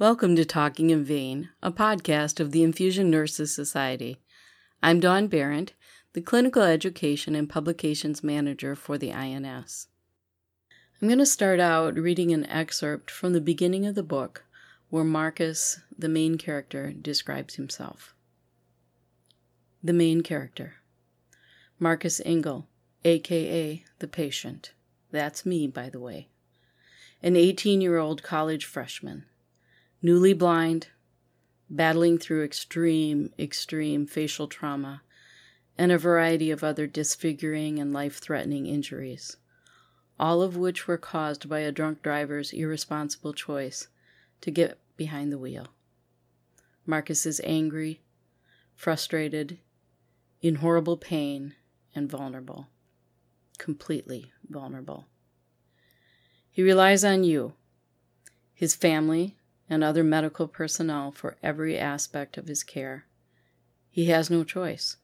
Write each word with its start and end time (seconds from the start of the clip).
Welcome 0.00 0.36
to 0.36 0.44
Talking 0.44 0.90
in 0.90 1.02
Vein, 1.02 1.48
a 1.60 1.72
podcast 1.72 2.38
of 2.38 2.52
the 2.52 2.62
Infusion 2.62 3.10
Nurses 3.10 3.52
Society. 3.52 4.20
I'm 4.80 5.00
Dawn 5.00 5.26
Barrett, 5.26 5.72
the 6.12 6.20
Clinical 6.20 6.62
Education 6.62 7.34
and 7.34 7.48
Publications 7.48 8.22
Manager 8.22 8.76
for 8.76 8.96
the 8.96 9.12
INS. 9.12 9.88
I'm 11.02 11.08
going 11.08 11.18
to 11.18 11.26
start 11.26 11.58
out 11.58 11.98
reading 11.98 12.32
an 12.32 12.46
excerpt 12.46 13.10
from 13.10 13.32
the 13.32 13.40
beginning 13.40 13.86
of 13.86 13.96
the 13.96 14.04
book 14.04 14.44
where 14.88 15.02
Marcus, 15.02 15.80
the 15.98 16.08
main 16.08 16.38
character, 16.38 16.92
describes 16.92 17.56
himself. 17.56 18.14
The 19.82 19.92
main 19.92 20.20
character 20.20 20.74
Marcus 21.80 22.20
Engel, 22.24 22.68
aka 23.04 23.84
the 23.98 24.06
patient. 24.06 24.74
That's 25.10 25.44
me, 25.44 25.66
by 25.66 25.90
the 25.90 25.98
way. 25.98 26.28
An 27.20 27.34
18 27.34 27.80
year 27.80 27.98
old 27.98 28.22
college 28.22 28.64
freshman 28.64 29.24
newly 30.00 30.32
blind, 30.32 30.88
battling 31.68 32.18
through 32.18 32.44
extreme, 32.44 33.32
extreme 33.38 34.06
facial 34.06 34.46
trauma, 34.46 35.02
and 35.76 35.92
a 35.92 35.98
variety 35.98 36.50
of 36.50 36.64
other 36.64 36.86
disfiguring 36.86 37.78
and 37.78 37.92
life 37.92 38.18
threatening 38.18 38.66
injuries, 38.66 39.36
all 40.18 40.42
of 40.42 40.56
which 40.56 40.88
were 40.88 40.98
caused 40.98 41.48
by 41.48 41.60
a 41.60 41.72
drunk 41.72 42.02
driver's 42.02 42.52
irresponsible 42.52 43.32
choice 43.32 43.88
to 44.40 44.50
get 44.50 44.78
behind 44.96 45.30
the 45.30 45.38
wheel. 45.38 45.68
Marcus 46.86 47.26
is 47.26 47.40
angry, 47.44 48.00
frustrated, 48.74 49.58
in 50.40 50.56
horrible 50.56 50.96
pain, 50.96 51.54
and 51.94 52.10
vulnerable. 52.10 52.68
Completely 53.58 54.32
vulnerable. 54.48 55.06
He 56.50 56.62
relies 56.62 57.04
on 57.04 57.24
you, 57.24 57.54
his 58.54 58.74
family, 58.74 59.36
and 59.68 59.84
other 59.84 60.04
medical 60.04 60.48
personnel 60.48 61.12
for 61.12 61.36
every 61.42 61.78
aspect 61.78 62.36
of 62.36 62.48
his 62.48 62.62
care. 62.62 63.06
He 63.90 64.06
has 64.06 64.30
no 64.30 64.44
choice. 64.44 64.96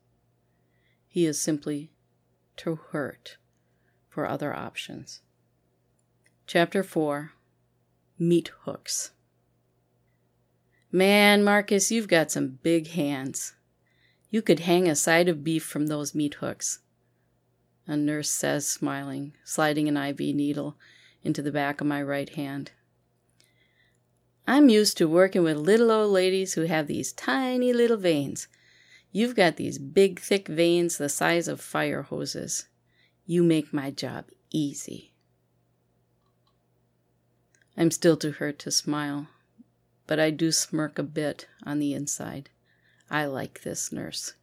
He 1.07 1.27
is 1.27 1.41
simply 1.41 1.93
to 2.57 2.77
hurt 2.77 3.37
for 4.09 4.27
other 4.27 4.55
options. 4.55 5.21
Chapter 6.47 6.83
4 6.83 7.33
Meat 8.19 8.51
Hooks. 8.61 9.11
Man, 10.93 11.43
Marcus, 11.43 11.91
you've 11.91 12.07
got 12.07 12.31
some 12.31 12.61
big 12.63 12.89
hands. 12.89 13.55
You 14.31 14.43
could 14.43 14.61
hang 14.61 14.89
a 14.89 14.95
side 14.95 15.29
of 15.29 15.43
beef 15.43 15.65
from 15.65 15.89
those 15.89 16.15
meat 16.15 16.35
hooks. 16.35 16.79
A 17.87 17.97
nurse 17.97 18.31
says, 18.31 18.67
smiling, 18.67 19.33
sliding 19.43 19.89
an 19.89 19.97
IV 19.97 20.21
needle 20.21 20.77
into 21.25 21.43
the 21.43 21.51
back 21.51 21.81
of 21.81 21.87
my 21.87 22.01
right 22.01 22.29
hand. 22.29 22.71
I'm 24.47 24.69
used 24.69 24.99
to 24.99 25.09
working 25.09 25.43
with 25.43 25.57
little 25.57 25.91
old 25.91 26.13
ladies 26.13 26.55
who 26.55 26.63
have 26.63 26.87
these 26.87 27.13
tiny 27.13 27.73
little 27.73 27.97
veins. 27.97 28.47
You've 29.11 29.35
got 29.35 29.57
these 29.57 29.79
big, 29.79 30.21
thick 30.21 30.49
veins 30.49 30.99
the 30.99 31.09
size 31.09 31.49
of 31.49 31.61
fire 31.61 32.03
hoses. 32.03 32.67
You 33.25 33.43
make 33.43 33.73
my 33.73 33.91
job 33.91 34.27
easy. 34.51 35.13
I'm 37.77 37.91
still 37.91 38.17
too 38.17 38.33
hurt 38.33 38.59
to 38.61 38.71
smile, 38.71 39.29
but 40.07 40.21
I 40.21 40.31
do 40.31 40.53
smirk 40.53 40.99
a 40.99 41.03
bit 41.03 41.49
on 41.65 41.79
the 41.79 41.95
inside. 41.95 42.51
I 43.11 43.25
like 43.25 43.63
this 43.63 43.91
nurse. 43.91 44.35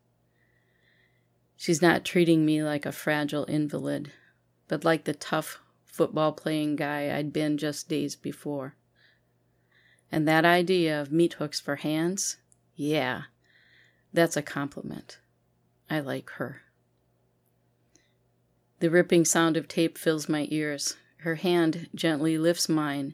She's 1.55 1.81
not 1.81 2.03
treating 2.03 2.43
me 2.43 2.63
like 2.63 2.88
a 2.88 2.91
fragile 2.91 3.45
invalid, 3.45 4.11
but 4.67 4.83
like 4.83 5.03
the 5.03 5.13
tough 5.13 5.59
football 5.86 6.31
playing 6.31 6.75
guy 6.75 7.15
I'd 7.15 7.31
been 7.31 7.58
just 7.58 7.88
days 7.88 8.15
before. 8.15 8.75
And 10.12 10.28
that 10.28 10.45
idea 10.45 11.00
of 11.00 11.12
meat 11.12 11.34
hooks 11.34 11.59
for 11.59 11.78
hands, 11.78 12.38
yeah, 12.76 13.23
that's 14.12 14.36
a 14.36 14.42
compliment. 14.42 15.20
I 15.90 16.00
like 16.00 16.30
her. 16.31 16.62
The 18.80 18.89
ripping 18.89 19.26
sound 19.26 19.58
of 19.58 19.67
tape 19.67 19.98
fills 19.98 20.27
my 20.27 20.48
ears. 20.50 20.98
Her 21.17 21.36
hand 21.36 21.88
gently 21.94 22.38
lifts 22.38 22.67
mine, 22.67 23.14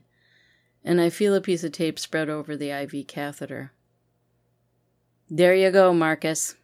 and 0.83 1.01
I 1.01 1.09
feel 1.09 1.35
a 1.35 1.41
piece 1.41 1.63
of 1.63 1.73
tape 1.73 1.99
spread 1.99 2.29
over 2.29 2.55
the 2.55 2.71
IV 2.71 3.05
catheter. 3.07 3.73
There 5.29 5.53
you 5.53 5.69
go, 5.71 5.93
Marcus. 5.93 6.55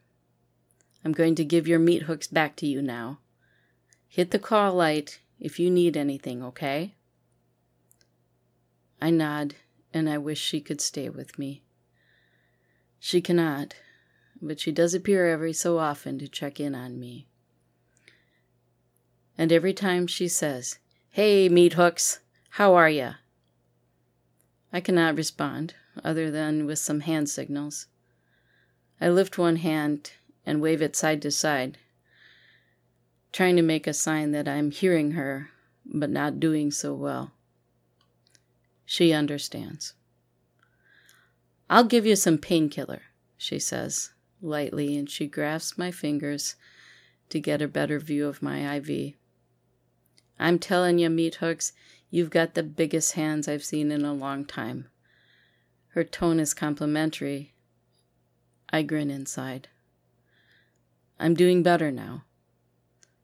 I'm 1.04 1.12
going 1.12 1.36
to 1.36 1.44
give 1.44 1.68
your 1.68 1.80
meat 1.80 2.04
hooks 2.04 2.28
back 2.28 2.56
to 2.58 2.66
you 2.66 2.82
now. 2.82 3.20
Hit 4.08 4.32
the 4.32 4.40
call 4.40 4.74
light 4.74 5.20
if 5.38 5.60
you 5.60 5.70
need 5.70 5.98
anything, 5.98 6.42
okay? 6.42 6.94
I 9.02 9.10
nod 9.10 9.56
and 9.94 10.10
I 10.10 10.18
wish 10.18 10.40
she 10.40 10.60
could 10.60 10.82
stay 10.82 11.10
with 11.10 11.38
me. 11.38 11.64
She 13.00 13.22
cannot, 13.22 13.76
but 14.42 14.60
she 14.60 14.72
does 14.72 14.94
appear 14.94 15.28
every 15.28 15.54
so 15.54 15.78
often 15.78 16.18
to 16.20 16.28
check 16.28 16.60
in 16.60 16.74
on 16.74 17.00
me. 17.00 17.28
And 19.38 19.52
every 19.52 19.74
time 19.74 20.08
she 20.08 20.28
says, 20.28 20.80
Hey, 21.10 21.50
meat 21.50 21.74
hooks, 21.74 22.20
how 22.52 22.76
are 22.76 22.90
ya? 22.90 23.14
I 24.72 24.80
cannot 24.80 25.16
respond, 25.16 25.76
other 26.04 26.32
than 26.32 26.66
with 26.66 26.80
some 26.80 27.02
hand 27.02 27.30
signals. 27.30 27.88
I 29.00 29.10
lift 29.10 29.38
one 29.38 29.58
hand 29.58 30.12
and 30.46 30.62
wave 30.62 30.82
it 30.82 30.96
side 30.96 31.22
to 31.24 31.32
side, 31.32 31.78
trying 33.32 33.56
to 33.56 33.62
make 33.62 33.86
a 33.86 33.94
sign 33.94 34.32
that 34.32 34.48
I'm 34.48 34.72
hearing 34.72 35.12
her, 35.12 35.50
but 35.86 36.10
not 36.10 36.40
doing 36.40 36.72
so 36.72 36.94
well. 36.94 37.32
She 38.86 39.14
understands. 39.14 39.94
I'll 41.70 41.86
give 41.86 42.06
you 42.06 42.16
some 42.16 42.38
painkiller, 42.38 43.04
she 43.38 43.60
says 43.60 44.12
lightly, 44.42 44.98
and 44.98 45.10
she 45.10 45.28
grasps 45.28 45.78
my 45.78 45.90
fingers 45.90 46.56
to 47.30 47.40
get 47.40 47.62
a 47.62 47.68
better 47.68 48.00
view 48.00 48.28
of 48.28 48.42
my 48.42 48.76
IV. 48.76 49.14
I'm 50.38 50.60
telling 50.60 51.00
you, 51.00 51.10
meat 51.10 51.36
hooks, 51.36 51.72
you've 52.10 52.30
got 52.30 52.54
the 52.54 52.64
biggest 52.64 53.14
hands 53.14 53.48
I've 53.48 53.64
seen 53.64 53.92
in 53.92 54.04
a 54.04 54.14
long 54.14 54.46
time. 54.46 54.90
Her 55.90 56.04
tone 56.04 56.40
is 56.40 56.54
complimentary. 56.54 57.54
I 58.70 58.82
grin 58.82 59.10
inside. 59.10 59.70
I'm 61.20 61.36
doing 61.36 61.64
better 61.64 61.92
now. 61.92 62.26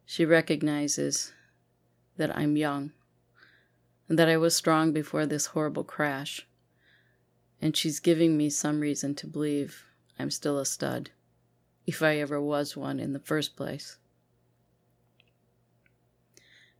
She 0.06 0.26
recognizes 0.26 1.34
that 2.18 2.36
I'm 2.36 2.56
young 2.56 2.92
and 4.10 4.18
that 4.18 4.28
I 4.28 4.38
was 4.38 4.56
strong 4.56 4.92
before 4.92 5.28
this 5.28 5.48
horrible 5.48 5.84
crash. 5.84 6.48
And 7.62 7.78
she's 7.78 8.00
giving 8.00 8.36
me 8.36 8.50
some 8.50 8.80
reason 8.80 9.14
to 9.16 9.28
believe 9.28 9.86
I'm 10.18 10.32
still 10.32 10.58
a 10.58 10.66
stud, 10.66 11.12
if 11.86 12.02
I 12.02 12.18
ever 12.18 12.42
was 12.42 12.76
one 12.76 13.00
in 13.00 13.14
the 13.14 13.20
first 13.20 13.56
place. 13.56 13.98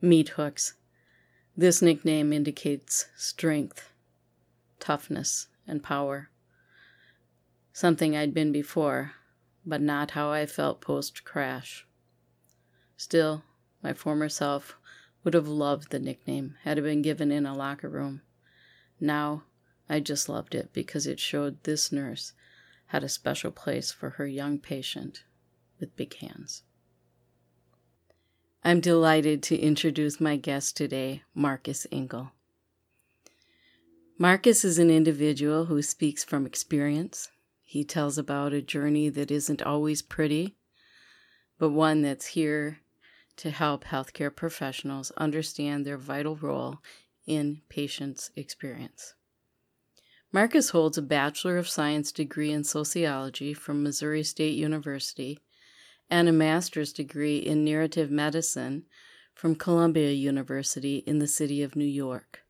Meat 0.02 0.30
hooks. 0.30 0.74
This 1.56 1.82
nickname 1.82 2.34
indicates 2.34 3.08
strength, 3.16 3.92
toughness, 4.80 5.48
and 5.68 5.84
power. 5.84 6.30
Something 7.74 8.16
I'd 8.16 8.34
been 8.34 8.52
before, 8.52 9.12
but 9.66 9.82
not 9.82 10.12
how 10.12 10.32
I 10.32 10.46
felt 10.46 10.82
post 10.82 11.24
crash. 11.26 11.86
Still, 12.98 13.44
my 13.84 13.94
former 13.94 14.30
self 14.30 14.79
would 15.24 15.34
have 15.34 15.48
loved 15.48 15.92
the 15.92 16.00
nickname 16.00 16.56
had 16.64 16.78
it 16.78 16.84
been 16.84 17.02
given 17.02 17.32
in 17.32 17.46
a 17.46 17.56
locker 17.56 17.90
room. 17.90 18.22
Now, 19.00 19.44
I 19.90 20.00
just 20.00 20.30
loved 20.30 20.56
it 20.56 20.70
because 20.74 21.08
it 21.08 21.20
showed 21.20 21.64
this 21.64 21.92
nurse 21.92 22.34
had 22.88 23.04
a 23.04 23.10
special 23.10 23.52
place 23.52 23.92
for 23.92 24.12
her 24.12 24.28
young 24.28 24.58
patient 24.58 25.24
with 25.80 25.96
big 25.96 26.16
hands. 26.16 26.64
I'm 28.64 28.80
delighted 28.80 29.42
to 29.44 29.58
introduce 29.58 30.20
my 30.20 30.36
guest 30.36 30.76
today, 30.76 31.24
Marcus 31.34 31.88
Engel. 31.92 32.32
Marcus 34.18 34.66
is 34.66 34.80
an 34.80 34.90
individual 34.90 35.66
who 35.66 35.82
speaks 35.82 36.24
from 36.24 36.46
experience. 36.46 37.30
He 37.64 37.84
tells 37.84 38.18
about 38.18 38.52
a 38.52 38.62
journey 38.62 39.08
that 39.10 39.32
isn't 39.32 39.62
always 39.62 40.02
pretty, 40.02 40.58
but 41.58 41.70
one 41.70 42.02
that's 42.02 42.28
here 42.28 42.80
to 43.40 43.52
help 43.52 43.86
healthcare 43.86 44.36
professionals 44.36 45.12
understand 45.18 45.86
their 45.86 45.98
vital 45.98 46.36
role 46.36 46.80
in 47.26 47.62
patients' 47.70 48.32
experience. 48.36 49.14
Marcus 50.34 50.72
holds 50.72 50.98
a 50.98 51.02
Bachelor 51.02 51.58
of 51.58 51.70
Science 51.70 52.12
degree 52.12 52.52
in 52.52 52.66
sociology 52.66 53.54
from 53.54 53.82
Missouri 53.82 54.24
State 54.24 54.58
University 54.58 55.40
and 56.10 56.28
a 56.28 56.34
master's 56.34 56.92
degree 56.92 57.38
in 57.38 57.64
narrative 57.64 58.12
medicine 58.12 58.84
from 59.34 59.56
Columbia 59.56 60.12
University 60.12 60.98
in 61.08 61.20
the 61.20 61.28
city 61.28 61.64
of 61.64 61.78
New 61.78 61.86
York. 61.86 62.42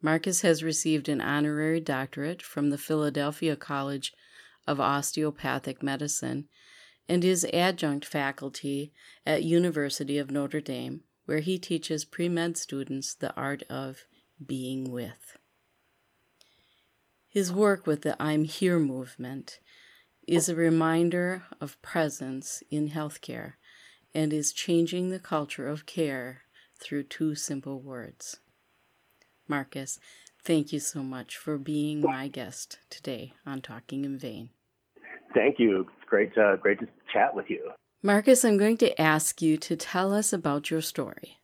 Marcus 0.00 0.40
has 0.40 0.62
received 0.62 1.08
an 1.08 1.20
honorary 1.20 1.80
doctorate 1.80 2.40
from 2.40 2.70
the 2.70 2.78
Philadelphia 2.78 3.56
College 3.56 4.14
of 4.66 4.80
Osteopathic 4.80 5.82
Medicine 5.82 6.48
and 7.08 7.24
is 7.24 7.46
adjunct 7.52 8.04
faculty 8.04 8.92
at 9.24 9.44
University 9.44 10.18
of 10.18 10.30
Notre 10.30 10.60
Dame, 10.60 11.02
where 11.24 11.40
he 11.40 11.58
teaches 11.58 12.04
pre-med 12.04 12.56
students 12.56 13.14
the 13.14 13.34
art 13.34 13.62
of 13.70 14.04
being 14.44 14.90
with. 14.90 15.36
His 17.28 17.52
work 17.52 17.86
with 17.86 18.02
the 18.02 18.16
I'm 18.20 18.44
Here 18.44 18.78
movement 18.78 19.60
is 20.26 20.48
a 20.48 20.54
reminder 20.54 21.44
of 21.60 21.80
presence 21.82 22.62
in 22.70 22.90
healthcare 22.90 23.54
and 24.14 24.32
is 24.32 24.52
changing 24.52 25.10
the 25.10 25.18
culture 25.18 25.68
of 25.68 25.86
care 25.86 26.42
through 26.80 27.04
two 27.04 27.34
simple 27.34 27.80
words. 27.80 28.38
Marcus, 29.46 30.00
thank 30.42 30.72
you 30.72 30.80
so 30.80 31.02
much 31.02 31.36
for 31.36 31.58
being 31.58 32.00
my 32.00 32.28
guest 32.28 32.78
today 32.90 33.34
on 33.44 33.60
Talking 33.60 34.04
in 34.04 34.18
Vein. 34.18 34.50
Thank 35.34 35.58
you. 35.58 35.86
Great, 36.06 36.36
uh, 36.38 36.56
great 36.56 36.78
to 36.80 36.88
chat 37.12 37.34
with 37.34 37.50
you. 37.50 37.72
Marcus, 38.02 38.44
I'm 38.44 38.56
going 38.56 38.76
to 38.78 39.00
ask 39.00 39.42
you 39.42 39.56
to 39.56 39.76
tell 39.76 40.14
us 40.14 40.32
about 40.32 40.70
your 40.70 40.80
story. 40.80 41.38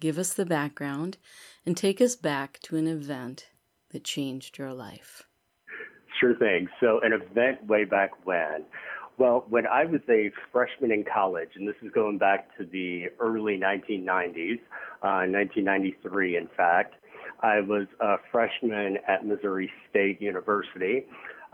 Give 0.00 0.18
us 0.18 0.32
the 0.32 0.46
background 0.46 1.18
and 1.66 1.76
take 1.76 2.00
us 2.00 2.16
back 2.16 2.58
to 2.62 2.76
an 2.76 2.86
event 2.86 3.48
that 3.90 4.04
changed 4.04 4.58
your 4.58 4.72
life. 4.72 5.24
Sure 6.20 6.34
thing. 6.34 6.68
So, 6.80 7.00
an 7.02 7.12
event 7.12 7.66
way 7.66 7.84
back 7.84 8.26
when. 8.26 8.64
Well, 9.16 9.44
when 9.48 9.66
I 9.66 9.84
was 9.84 10.00
a 10.08 10.32
freshman 10.50 10.90
in 10.90 11.04
college, 11.04 11.50
and 11.54 11.68
this 11.68 11.76
is 11.82 11.90
going 11.92 12.18
back 12.18 12.56
to 12.58 12.64
the 12.64 13.06
early 13.20 13.56
1990s, 13.58 14.58
uh, 15.02 15.26
1993, 15.30 16.36
in 16.36 16.48
fact, 16.56 16.94
I 17.40 17.60
was 17.60 17.86
a 18.00 18.16
freshman 18.32 18.98
at 19.06 19.26
Missouri 19.26 19.70
State 19.88 20.20
University. 20.20 21.04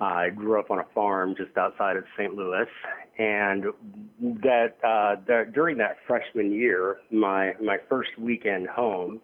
I 0.00 0.30
grew 0.30 0.58
up 0.58 0.70
on 0.70 0.78
a 0.78 0.86
farm 0.94 1.34
just 1.36 1.56
outside 1.58 1.96
of 1.96 2.04
St. 2.16 2.34
Louis, 2.34 2.66
and 3.18 3.64
that, 4.42 4.76
uh, 4.82 5.16
that 5.26 5.52
during 5.52 5.76
that 5.78 5.98
freshman 6.06 6.52
year, 6.52 6.98
my 7.10 7.52
my 7.62 7.76
first 7.88 8.10
weekend 8.18 8.66
home, 8.68 9.20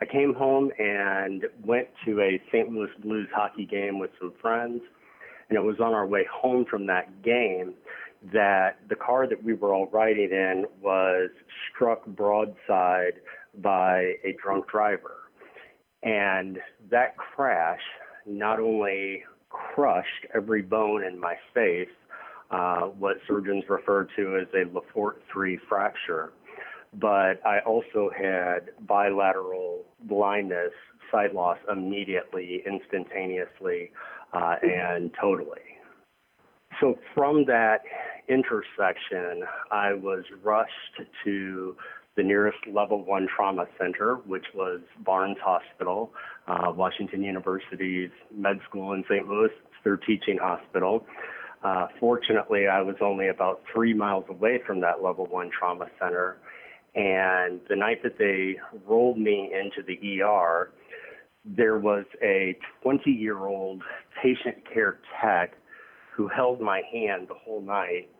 I 0.00 0.04
came 0.04 0.34
home 0.34 0.70
and 0.78 1.44
went 1.64 1.88
to 2.04 2.20
a 2.20 2.40
St. 2.52 2.70
Louis 2.70 2.90
Blues 3.02 3.28
hockey 3.34 3.64
game 3.64 3.98
with 3.98 4.10
some 4.20 4.32
friends, 4.40 4.82
and 5.48 5.56
it 5.56 5.62
was 5.62 5.76
on 5.80 5.94
our 5.94 6.06
way 6.06 6.26
home 6.30 6.66
from 6.70 6.86
that 6.86 7.22
game 7.22 7.74
that 8.32 8.76
the 8.88 8.96
car 8.96 9.26
that 9.26 9.42
we 9.42 9.54
were 9.54 9.72
all 9.72 9.86
riding 9.86 10.30
in 10.30 10.66
was 10.82 11.30
struck 11.74 12.04
broadside 12.04 13.14
by 13.62 14.14
a 14.24 14.36
drunk 14.42 14.68
driver. 14.68 15.16
And 16.02 16.58
that 16.90 17.16
crash 17.16 17.80
not 18.26 18.60
only 18.60 19.22
crushed 19.50 20.26
every 20.34 20.62
bone 20.62 21.04
in 21.04 21.18
my 21.18 21.34
face, 21.52 21.88
uh, 22.50 22.82
what 22.82 23.18
surgeons 23.28 23.64
refer 23.68 24.08
to 24.16 24.38
as 24.38 24.48
a 24.54 24.72
Le 24.72 24.80
Fort 24.92 25.22
3 25.32 25.58
fracture, 25.68 26.32
but 26.94 27.44
I 27.46 27.60
also 27.66 28.10
had 28.16 28.70
bilateral 28.86 29.84
blindness, 30.04 30.72
sight 31.12 31.34
loss 31.34 31.58
immediately, 31.70 32.62
instantaneously, 32.66 33.92
uh, 34.32 34.56
and 34.62 35.10
totally. 35.20 35.60
So 36.80 36.98
from 37.14 37.44
that 37.46 37.82
intersection, 38.28 39.42
I 39.70 39.92
was 39.92 40.24
rushed 40.42 41.02
to 41.24 41.76
the 42.20 42.26
nearest 42.26 42.58
level 42.70 43.02
one 43.02 43.26
trauma 43.34 43.64
center, 43.78 44.16
which 44.26 44.44
was 44.54 44.80
Barnes 45.06 45.38
Hospital, 45.42 46.12
uh, 46.46 46.70
Washington 46.70 47.22
University's 47.22 48.10
med 48.36 48.60
school 48.68 48.92
in 48.92 49.02
St. 49.08 49.26
Louis. 49.26 49.48
Their 49.84 49.96
teaching 49.96 50.36
hospital. 50.36 51.06
Uh, 51.64 51.86
fortunately, 51.98 52.66
I 52.68 52.82
was 52.82 52.96
only 53.00 53.28
about 53.28 53.62
three 53.72 53.94
miles 53.94 54.26
away 54.28 54.60
from 54.66 54.82
that 54.82 55.02
level 55.02 55.24
one 55.24 55.50
trauma 55.58 55.86
center. 55.98 56.36
And 56.94 57.60
the 57.70 57.76
night 57.76 58.02
that 58.02 58.18
they 58.18 58.56
rolled 58.86 59.16
me 59.16 59.50
into 59.58 59.82
the 59.82 60.20
ER, 60.20 60.70
there 61.46 61.78
was 61.78 62.04
a 62.22 62.58
20 62.82 63.10
year 63.10 63.46
old 63.46 63.82
patient 64.22 64.56
care 64.70 64.98
tech 65.22 65.54
who 66.14 66.28
held 66.28 66.60
my 66.60 66.82
hand 66.92 67.28
the 67.28 67.34
whole 67.34 67.62
night 67.62 68.10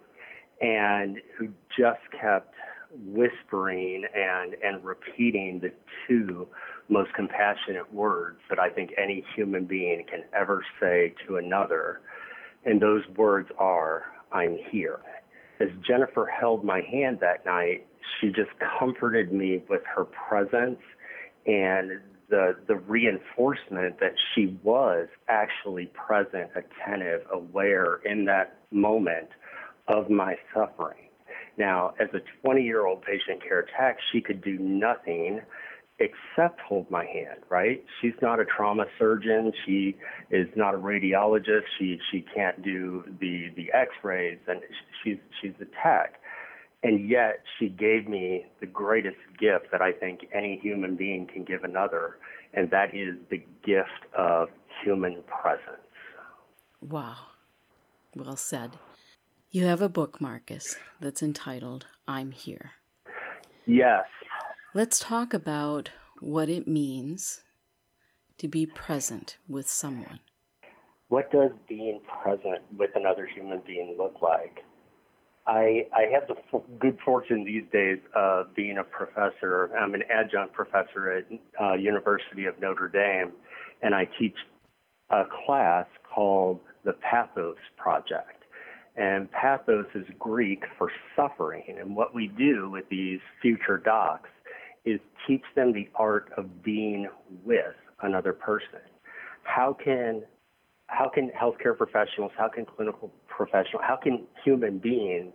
and 0.63 1.19
who 1.37 1.49
just 1.79 2.01
kept 2.19 2.55
whispering 2.93 4.05
and, 4.15 4.55
and 4.63 4.85
repeating 4.85 5.61
the 5.61 5.73
two 6.07 6.49
most 6.89 7.13
compassionate 7.15 7.93
words 7.93 8.41
that 8.49 8.59
I 8.59 8.69
think 8.69 8.91
any 8.99 9.25
human 9.35 9.65
being 9.65 10.05
can 10.11 10.25
ever 10.37 10.65
say 10.81 11.15
to 11.27 11.37
another. 11.37 12.01
And 12.65 12.81
those 12.81 13.03
words 13.17 13.49
are, 13.59 14.05
I'm 14.33 14.59
here. 14.71 15.01
As 15.61 15.69
Jennifer 15.87 16.27
held 16.27 16.65
my 16.65 16.81
hand 16.81 17.19
that 17.21 17.45
night, 17.45 17.87
she 18.21 18.29
just 18.29 18.51
comforted 18.79 19.33
me 19.33 19.63
with 19.69 19.83
her 19.95 20.05
presence 20.05 20.81
and 21.47 22.01
the 22.29 22.57
the 22.69 22.77
reinforcement 22.77 23.99
that 24.01 24.15
she 24.35 24.57
was 24.63 25.09
actually 25.29 25.87
present, 25.87 26.51
attentive, 26.55 27.23
aware 27.33 28.01
in 28.05 28.25
that 28.27 28.59
moment 28.71 29.29
of 29.89 30.09
my 30.09 30.37
suffering. 30.55 31.10
Now, 31.61 31.93
as 32.01 32.09
a 32.15 32.21
20 32.43 32.63
year 32.63 32.87
old 32.87 33.03
patient 33.03 33.43
care 33.47 33.67
tech, 33.79 33.99
she 34.11 34.23
could 34.23 34.43
do 34.43 34.59
nothing 34.59 35.43
except 35.99 36.59
hold 36.63 36.91
my 36.91 37.05
hand, 37.05 37.41
right? 37.51 37.85
She's 38.01 38.15
not 38.23 38.41
a 38.41 38.47
trauma 38.47 38.87
surgeon. 38.99 39.53
She 39.67 39.95
is 40.31 40.49
not 40.57 40.75
a 40.75 40.79
radiologist. 40.79 41.65
She 41.79 42.01
she 42.11 42.25
can't 42.35 42.63
do 42.63 43.05
the 43.21 43.51
the 43.57 43.71
X-rays, 43.75 44.39
and 44.49 44.63
she's 45.05 45.19
she's 45.43 45.53
a 45.61 45.67
tech. 45.83 46.15
And 46.83 47.11
yet, 47.11 47.43
she 47.59 47.69
gave 47.69 48.09
me 48.09 48.47
the 48.61 48.67
greatest 48.67 49.19
gift 49.39 49.71
that 49.71 49.83
I 49.83 49.93
think 49.93 50.21
any 50.33 50.59
human 50.63 50.97
being 50.97 51.27
can 51.27 51.45
give 51.45 51.63
another, 51.63 52.17
and 52.55 52.71
that 52.71 52.95
is 52.95 53.17
the 53.29 53.45
gift 53.67 54.07
of 54.17 54.49
human 54.83 55.23
presence. 55.25 55.85
Wow. 56.81 57.17
Well 58.17 58.37
said. 58.37 58.79
You 59.53 59.65
have 59.65 59.83
a 59.83 59.89
book, 59.89 60.21
Marcus, 60.21 60.77
that's 61.01 61.25
entitled 61.25 61.87
I'm 62.07 62.31
Here. 62.31 62.71
Yes. 63.67 64.05
Let's 64.75 65.01
talk 65.01 65.35
about 65.35 65.91
what 66.21 66.49
it 66.49 66.69
means 66.69 67.41
to 68.39 68.47
be 68.47 68.65
present 68.65 69.39
with 69.49 69.69
someone. 69.69 70.21
What 71.09 71.33
does 71.33 71.51
being 71.69 72.01
present 72.23 72.61
with 72.79 72.91
another 72.95 73.27
human 73.27 73.61
being 73.67 73.97
look 73.99 74.23
like? 74.23 74.61
I, 75.49 75.89
I 75.93 76.03
have 76.13 76.29
the 76.29 76.37
f- 76.55 76.63
good 76.79 76.97
fortune 77.05 77.45
these 77.45 77.65
days 77.73 77.99
of 78.15 78.55
being 78.55 78.79
a 78.79 78.85
professor. 78.85 79.77
I'm 79.77 79.95
an 79.95 80.05
adjunct 80.09 80.55
professor 80.55 81.11
at 81.11 81.25
uh, 81.61 81.75
University 81.75 82.45
of 82.45 82.55
Notre 82.61 82.87
Dame, 82.89 83.33
and 83.83 83.97
I 83.97 84.09
teach 84.17 84.37
a 85.11 85.25
class 85.45 85.87
called 86.15 86.61
the 86.85 86.93
Pathos 86.93 87.57
Project. 87.77 88.40
And 88.97 89.31
pathos 89.31 89.87
is 89.95 90.05
Greek 90.19 90.65
for 90.77 90.91
suffering. 91.17 91.77
And 91.79 91.95
what 91.95 92.15
we 92.15 92.27
do 92.27 92.69
with 92.71 92.89
these 92.89 93.21
future 93.41 93.79
docs 93.79 94.29
is 94.85 95.01
teach 95.27 95.45
them 95.55 95.73
the 95.73 95.89
art 95.95 96.31
of 96.37 96.63
being 96.63 97.09
with 97.45 97.75
another 98.03 98.33
person. 98.33 98.81
How 99.43 99.73
can 99.73 100.23
how 100.87 101.09
can 101.09 101.31
healthcare 101.31 101.77
professionals, 101.77 102.33
how 102.37 102.49
can 102.49 102.67
clinical 102.67 103.13
professionals, 103.29 103.83
how 103.87 103.95
can 103.95 104.25
human 104.45 104.79
beings 104.79 105.33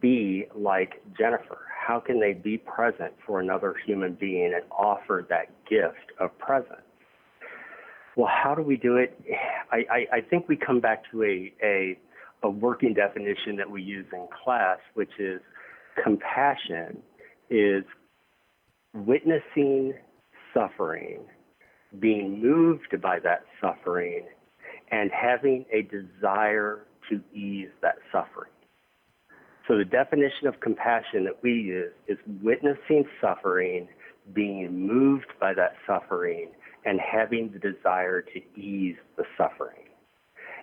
be 0.00 0.46
like 0.54 1.02
Jennifer? 1.18 1.62
How 1.86 2.00
can 2.00 2.20
they 2.20 2.32
be 2.32 2.58
present 2.58 3.12
for 3.26 3.40
another 3.40 3.74
human 3.86 4.14
being 4.14 4.52
and 4.54 4.64
offer 4.70 5.26
that 5.28 5.48
gift 5.68 6.12
of 6.18 6.36
presence? 6.38 6.80
Well, 8.16 8.30
how 8.30 8.54
do 8.54 8.62
we 8.62 8.76
do 8.76 8.96
it? 8.96 9.18
I, 9.72 9.84
I, 9.90 10.06
I 10.16 10.20
think 10.20 10.48
we 10.48 10.56
come 10.56 10.80
back 10.80 11.02
to 11.10 11.24
a, 11.24 11.52
a 11.62 11.98
a 12.44 12.50
working 12.50 12.92
definition 12.92 13.56
that 13.56 13.68
we 13.68 13.82
use 13.82 14.06
in 14.12 14.28
class, 14.44 14.78
which 14.92 15.10
is 15.18 15.40
compassion 16.02 16.98
is 17.48 17.84
witnessing 18.92 19.94
suffering, 20.52 21.20
being 21.98 22.40
moved 22.40 23.00
by 23.00 23.18
that 23.18 23.44
suffering, 23.60 24.26
and 24.90 25.10
having 25.10 25.64
a 25.72 25.82
desire 25.82 26.84
to 27.10 27.20
ease 27.32 27.70
that 27.80 27.96
suffering. 28.12 28.50
So 29.66 29.78
the 29.78 29.84
definition 29.84 30.46
of 30.46 30.60
compassion 30.60 31.24
that 31.24 31.42
we 31.42 31.52
use 31.52 31.92
is 32.06 32.18
witnessing 32.42 33.04
suffering, 33.22 33.88
being 34.34 34.86
moved 34.86 35.32
by 35.40 35.54
that 35.54 35.76
suffering, 35.86 36.50
and 36.84 37.00
having 37.00 37.50
the 37.52 37.58
desire 37.58 38.20
to 38.20 38.60
ease 38.60 38.96
the 39.16 39.24
suffering. 39.38 39.83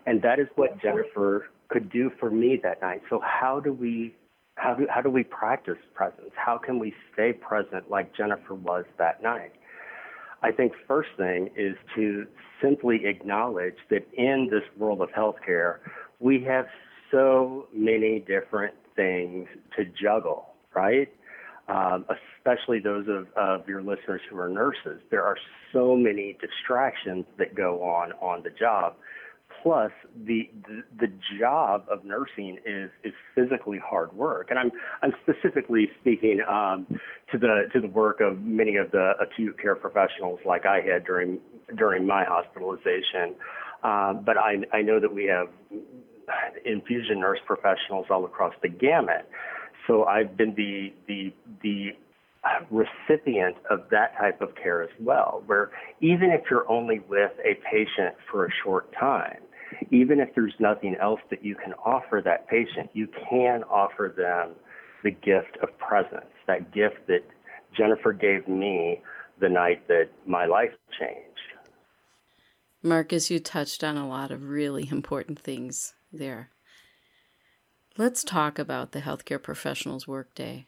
And 0.06 0.22
that 0.22 0.40
is 0.40 0.48
what 0.56 0.82
Jennifer 0.82 1.50
could 1.70 1.90
do 1.92 2.12
for 2.20 2.30
me 2.30 2.60
that 2.64 2.82
night. 2.82 3.02
So 3.10 3.22
how 3.24 3.60
do 3.60 3.74
we 3.74 4.16
how 4.56 4.74
do 4.74 4.88
how 4.90 5.02
do 5.02 5.10
we 5.10 5.24
practice 5.24 5.78
presence? 5.94 6.32
How 6.36 6.58
can 6.58 6.80
we 6.80 6.94
stay 7.14 7.34
present 7.34 7.90
like 7.90 8.16
Jennifer 8.16 8.56
was 8.56 8.86
that 8.98 9.24
night? 9.24 9.54
I 10.44 10.52
think 10.52 10.74
first 10.88 11.10
thing 11.18 11.52
is 11.56 11.76
to 11.96 12.26
simply 12.62 13.06
acknowledge 13.06 13.76
that 13.90 14.08
in 14.14 14.50
this 14.52 14.64
world 14.78 15.02
of 15.02 15.10
healthcare, 15.10 15.78
we 16.20 16.44
have 16.44 16.66
so 17.12 17.68
many 17.74 18.20
different 18.20 18.74
things 18.96 19.48
to 19.78 19.86
juggle, 19.86 20.48
right? 20.74 21.10
um, 21.72 22.06
especially 22.38 22.80
those 22.80 23.06
of, 23.08 23.28
of 23.36 23.68
your 23.68 23.82
listeners 23.82 24.22
who 24.30 24.38
are 24.38 24.50
nurses. 24.50 25.02
There 25.10 25.24
are 25.24 25.38
so 25.72 25.96
many 25.96 26.38
distractions 26.42 27.26
that 27.38 27.56
go 27.56 27.84
on 27.84 28.12
on 28.14 28.44
the 28.44 28.50
job. 28.50 28.96
Plus, 29.62 29.92
the, 30.26 30.50
the 30.68 30.84
the 31.00 31.14
job 31.40 31.86
of 31.90 32.04
nursing 32.04 32.58
is 32.66 32.90
is 33.04 33.14
physically 33.36 33.80
hard 33.84 34.12
work, 34.14 34.48
and 34.50 34.58
I'm 34.58 34.72
I'm 35.04 35.14
specifically 35.22 35.90
speaking 36.00 36.42
um, 36.50 36.88
to 37.32 37.38
the 37.38 37.66
to 37.74 37.80
the 37.82 37.88
work 37.88 38.22
of 38.22 38.42
many 38.42 38.78
of 38.78 38.90
the 38.92 39.14
acute 39.22 39.60
care 39.62 39.76
professionals 39.76 40.40
like 40.46 40.66
I 40.66 40.82
had 40.82 41.06
during 41.06 41.40
during 41.78 42.08
my 42.08 42.24
hospitalization. 42.24 43.36
Uh, 43.84 44.14
but 44.14 44.38
I 44.38 44.58
I 44.74 44.82
know 44.82 45.00
that 45.00 45.14
we 45.14 45.26
have 45.26 45.50
infusion 46.66 47.20
nurse 47.20 47.40
professionals 47.46 48.08
all 48.10 48.26
across 48.26 48.54
the 48.62 48.70
gamut. 48.70 49.30
So 49.88 50.06
I've 50.06 50.36
been 50.38 50.56
the 50.56 50.94
the 51.08 51.34
the 51.62 51.90
recipient 52.72 53.58
of 53.70 53.82
that 53.92 54.18
type 54.18 54.42
of 54.42 54.56
care 54.56 54.82
as 54.82 54.90
well, 55.00 55.44
where 55.46 55.72
even 56.00 56.32
if 56.32 56.42
you're 56.50 56.70
only 56.70 57.00
with 57.08 57.32
a 57.46 57.56
patient 57.70 58.16
for 58.32 58.46
a 58.46 58.50
short 58.64 58.92
time, 59.00 59.38
even 59.92 60.20
if 60.20 60.30
there's 60.36 60.54
nothing 60.60 60.96
else 61.02 61.20
that 61.30 61.44
you 61.44 61.56
can 61.56 61.74
offer 61.86 62.22
that 62.24 62.48
patient, 62.48 62.90
you 62.94 63.08
can 63.30 63.64
offer 63.64 64.14
them 64.16 64.56
the 65.04 65.12
gift 65.12 65.58
of 65.62 65.78
presence, 65.78 66.32
that 66.48 66.74
gift 66.74 67.08
that 67.08 67.24
Jennifer 67.76 68.14
gave 68.14 68.48
me 68.48 69.02
the 69.40 69.50
night 69.50 69.88
that 69.88 70.10
my 70.26 70.46
life 70.46 70.72
changed. 71.00 71.28
Marcus, 72.84 73.30
you 73.30 73.40
touched 73.40 73.84
on 73.84 73.98
a 73.98 74.08
lot 74.08 74.32
of 74.32 74.50
really 74.50 74.88
important 74.92 75.40
things 75.40 75.94
there. 76.12 76.50
Let's 77.98 78.24
talk 78.24 78.58
about 78.58 78.92
the 78.92 79.02
healthcare 79.02 79.42
professional's 79.42 80.08
workday. 80.08 80.66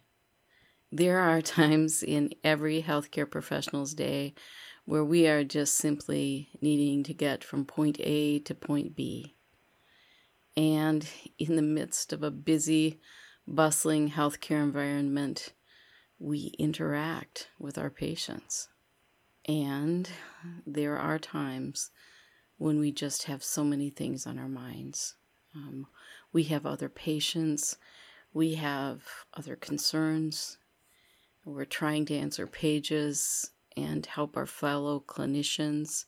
There 0.91 1.19
are 1.19 1.41
times 1.41 2.03
in 2.03 2.33
every 2.43 2.83
healthcare 2.83 3.29
professional's 3.29 3.93
day 3.93 4.33
where 4.85 5.03
we 5.03 5.27
are 5.27 5.43
just 5.43 5.75
simply 5.75 6.49
needing 6.61 7.03
to 7.03 7.13
get 7.13 7.43
from 7.43 7.65
point 7.65 7.97
A 8.01 8.39
to 8.39 8.53
point 8.53 8.95
B. 8.95 9.35
And 10.55 11.07
in 11.39 11.55
the 11.55 11.61
midst 11.61 12.13
of 12.13 12.21
a 12.21 12.31
busy, 12.31 12.99
bustling 13.47 14.11
healthcare 14.11 14.61
environment, 14.61 15.53
we 16.19 16.53
interact 16.59 17.49
with 17.59 17.77
our 17.77 17.89
patients. 17.89 18.69
And 19.45 20.09
there 20.65 20.97
are 20.97 21.19
times 21.19 21.91
when 22.57 22.79
we 22.79 22.91
just 22.91 23.23
have 23.23 23.43
so 23.43 23.63
many 23.63 23.89
things 23.89 24.27
on 24.27 24.37
our 24.37 24.47
minds. 24.47 25.15
Um, 25.55 25.87
we 26.31 26.43
have 26.45 26.65
other 26.65 26.89
patients, 26.89 27.77
we 28.33 28.55
have 28.55 29.03
other 29.35 29.55
concerns. 29.55 30.57
We're 31.45 31.65
trying 31.65 32.05
to 32.05 32.15
answer 32.15 32.47
pages 32.47 33.51
and 33.75 34.05
help 34.05 34.35
our 34.37 34.45
fellow 34.45 35.03
clinicians. 35.05 36.05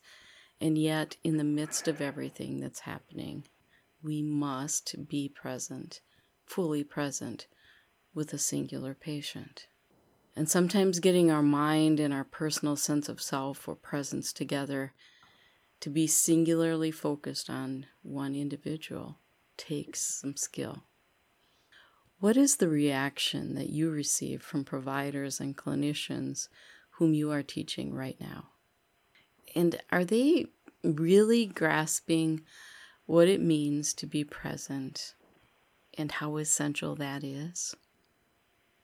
And 0.60 0.78
yet, 0.78 1.16
in 1.22 1.36
the 1.36 1.44
midst 1.44 1.88
of 1.88 2.00
everything 2.00 2.60
that's 2.60 2.80
happening, 2.80 3.44
we 4.02 4.22
must 4.22 5.08
be 5.08 5.28
present, 5.28 6.00
fully 6.46 6.84
present, 6.84 7.46
with 8.14 8.32
a 8.32 8.38
singular 8.38 8.94
patient. 8.94 9.66
And 10.34 10.48
sometimes 10.48 11.00
getting 11.00 11.30
our 11.30 11.42
mind 11.42 11.98
and 11.98 12.12
our 12.12 12.24
personal 12.24 12.76
sense 12.76 13.08
of 13.08 13.20
self 13.20 13.68
or 13.68 13.74
presence 13.74 14.32
together 14.32 14.92
to 15.80 15.90
be 15.90 16.06
singularly 16.06 16.90
focused 16.90 17.50
on 17.50 17.86
one 18.02 18.34
individual 18.34 19.18
takes 19.56 20.00
some 20.00 20.36
skill. 20.36 20.82
What 22.18 22.36
is 22.36 22.56
the 22.56 22.68
reaction 22.68 23.54
that 23.56 23.68
you 23.68 23.90
receive 23.90 24.42
from 24.42 24.64
providers 24.64 25.38
and 25.38 25.56
clinicians 25.56 26.48
whom 26.98 27.14
you 27.14 27.30
are 27.30 27.42
teaching 27.42 27.94
right 27.94 28.16
now? 28.20 28.48
And 29.54 29.80
are 29.90 30.04
they 30.04 30.46
really 30.82 31.46
grasping 31.46 32.42
what 33.06 33.28
it 33.28 33.40
means 33.40 33.94
to 33.94 34.06
be 34.06 34.24
present 34.24 35.14
and 35.96 36.12
how 36.12 36.36
essential 36.36 36.94
that 36.96 37.24
is? 37.24 37.74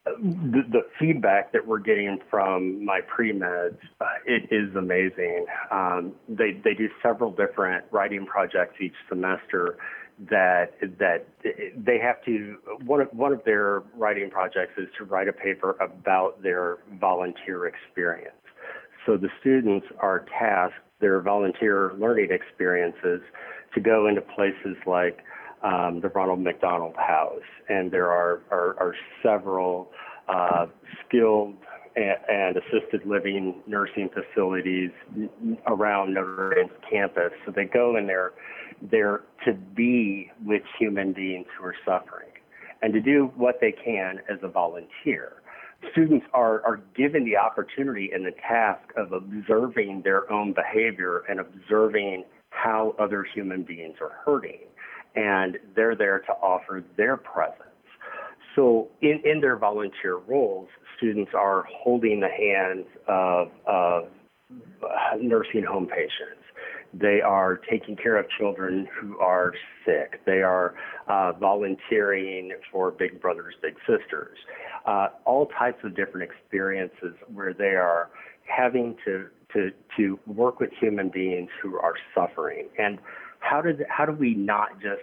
the, 0.05 0.63
the, 0.71 0.81
feedback 0.99 1.53
that 1.53 1.67
we're 1.67 1.79
getting 1.79 2.19
from 2.29 2.85
my 2.85 3.01
pre-meds, 3.03 3.77
uh, 4.01 4.05
it 4.27 4.53
is 4.53 4.75
amazing. 4.75 5.47
Um, 5.71 6.13
they, 6.29 6.61
they 6.65 6.75
do 6.75 6.89
several 7.03 7.31
different 7.31 7.85
writing 7.91 8.27
projects 8.27 8.75
each 8.81 8.95
semester 9.09 9.79
that 10.31 10.75
that 10.99 11.27
they 11.77 11.99
have 11.99 12.23
to 12.25 12.57
one 12.85 13.01
of 13.01 13.09
one 13.13 13.33
of 13.33 13.43
their 13.45 13.83
writing 13.97 14.31
projects 14.31 14.73
is 14.77 14.89
to 14.99 15.05
write 15.05 15.29
a 15.29 15.33
paper 15.33 15.77
about 15.81 16.43
their 16.43 16.79
volunteer 17.01 17.67
experience. 17.67 18.35
So 19.07 19.17
the 19.17 19.29
students 19.41 19.87
are 19.99 20.27
tasked 20.39 20.77
their 21.01 21.21
volunteer 21.21 21.93
learning 21.99 22.31
experiences 22.31 23.21
to 23.75 23.81
go 23.81 24.07
into 24.07 24.21
places 24.21 24.77
like 24.87 25.19
um, 25.63 26.01
the 26.01 26.09
Ronald 26.09 26.41
McDonald 26.41 26.97
House, 26.97 27.43
and 27.69 27.91
there 27.91 28.11
are 28.11 28.43
are, 28.51 28.77
are 28.79 28.95
several 29.23 29.91
uh, 30.29 30.67
skilled 31.07 31.55
and, 31.97 32.17
and, 32.29 32.57
assisted 32.57 33.07
living 33.07 33.63
nursing 33.67 34.09
facilities 34.09 34.91
around 35.67 36.15
Notre 36.15 36.55
Dame's 36.55 36.71
campus. 36.89 37.33
So 37.45 37.53
they 37.53 37.65
go 37.65 37.97
in 37.97 38.07
there, 38.07 38.33
there 38.91 39.23
to 39.45 39.53
be 39.53 40.31
with 40.45 40.63
human 40.79 41.13
beings 41.13 41.47
who 41.59 41.65
are 41.65 41.77
suffering, 41.85 42.31
and 42.83 42.93
to 42.93 43.01
do 43.01 43.33
what 43.37 43.61
they 43.61 43.73
can 43.73 44.19
as 44.31 44.39
a 44.43 44.49
volunteer. 44.49 45.35
Students 45.93 46.27
are, 46.33 46.65
are 46.65 46.81
given 46.97 47.25
the 47.25 47.37
opportunity 47.37 48.11
and 48.15 48.25
the 48.25 48.33
task 48.33 48.83
of 48.97 49.13
observing 49.13 50.03
their 50.03 50.31
own 50.33 50.53
behavior 50.53 51.25
and 51.29 51.41
observing 51.41 52.25
how 52.51 52.95
other 52.99 53.25
human 53.35 53.63
beings 53.63 53.97
are 54.01 54.13
hurting 54.25 54.61
and 55.15 55.59
they're 55.75 55.97
there 55.97 56.21
to 56.21 56.33
offer 56.33 56.85
their 56.97 57.17
presence. 57.17 57.69
So, 58.55 58.89
in, 59.01 59.21
in 59.25 59.41
their 59.41 59.57
volunteer 59.57 60.17
roles, 60.17 60.69
students 60.97 61.33
are 61.35 61.65
holding 61.71 62.21
the 62.21 62.29
hands 62.29 62.87
of, 63.09 63.49
of 63.67 64.09
nursing 65.21 65.65
home 65.65 65.87
patients. 65.87 66.42
They 66.95 67.21
are 67.21 67.57
taking 67.57 67.97
care 67.97 68.17
of 68.17 68.27
children 68.39 68.87
who 69.01 69.19
are 69.19 69.55
sick. 69.85 70.21
They 70.27 70.43
are 70.43 70.75
uh, 71.09 71.33
volunteering 71.33 72.53
for 72.71 72.91
Big 72.91 73.21
Brothers 73.21 73.55
Big 73.63 73.75
Sisters. 73.87 74.39
Uh, 74.87 75.09
all 75.25 75.47
types 75.59 75.79
of 75.85 75.97
different 75.97 76.31
experiences 76.31 77.15
where 77.33 77.55
they 77.55 77.77
are 77.77 78.11
having 78.45 78.97
to, 79.05 79.29
to, 79.53 79.71
to 79.97 80.19
work 80.27 80.61
with 80.61 80.71
human 80.79 81.09
beings 81.09 81.49
who 81.63 81.77
are 81.77 81.95
suffering. 82.15 82.69
And 82.79 82.99
how 83.43 83.61
did 83.61 83.85
how 83.89 84.07
do 84.07 84.13
we 84.13 84.35
not 84.35 84.81
just 84.81 85.03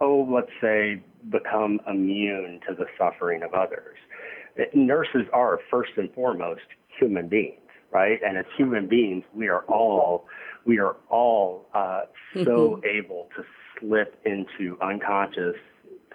oh 0.00 0.28
let's 0.30 0.50
say 0.60 1.00
become 1.30 1.80
immune 1.88 2.60
to 2.68 2.74
the 2.74 2.86
suffering 2.98 3.42
of 3.42 3.54
others 3.54 3.96
nurses 4.74 5.22
are 5.32 5.60
first 5.70 5.92
and 5.96 6.12
foremost 6.14 6.62
human 6.98 7.28
beings 7.28 7.60
right 7.92 8.18
and 8.24 8.36
as 8.36 8.44
human 8.56 8.88
beings 8.88 9.24
we 9.34 9.48
are 9.48 9.62
all 9.62 10.26
we 10.68 10.78
are 10.78 10.96
all 11.08 11.66
uh, 11.74 12.02
so 12.44 12.80
mm-hmm. 12.80 12.86
able 12.86 13.28
to 13.36 13.42
slip 13.80 14.20
into 14.24 14.78
unconscious 14.80 15.56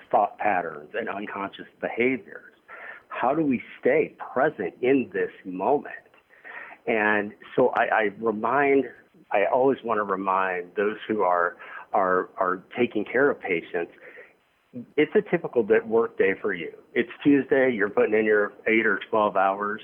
thought 0.10 0.38
patterns 0.38 0.91
and 0.93 1.10
unconscious 1.10 1.65
behaviors 1.81 2.53
how 3.10 3.36
do 3.36 3.41
we 3.41 3.62
stay 3.81 4.15
present 4.33 4.74
in 4.81 5.10
this 5.12 5.31
moment 5.43 5.95
and 6.88 7.33
so 7.55 7.69
I, 7.69 7.83
I 7.83 8.10
remind 8.19 8.86
I 9.31 9.45
always 9.51 9.79
want 9.83 9.98
to 9.98 10.03
remind 10.03 10.72
those 10.75 10.98
who 11.07 11.24
are 11.24 11.57
are 11.93 12.29
are 12.38 12.63
taking 12.77 13.05
care 13.05 13.29
of 13.29 13.39
patients. 13.39 13.91
It's 14.98 15.12
a 15.15 15.22
typical 15.29 15.63
work 15.86 16.17
day 16.17 16.33
for 16.41 16.53
you. 16.53 16.74
It's 16.93 17.10
Tuesday. 17.24 17.72
You're 17.72 17.89
putting 17.89 18.13
in 18.13 18.25
your 18.25 18.53
eight 18.67 18.86
or 18.86 19.00
twelve 19.10 19.36
hours. 19.36 19.81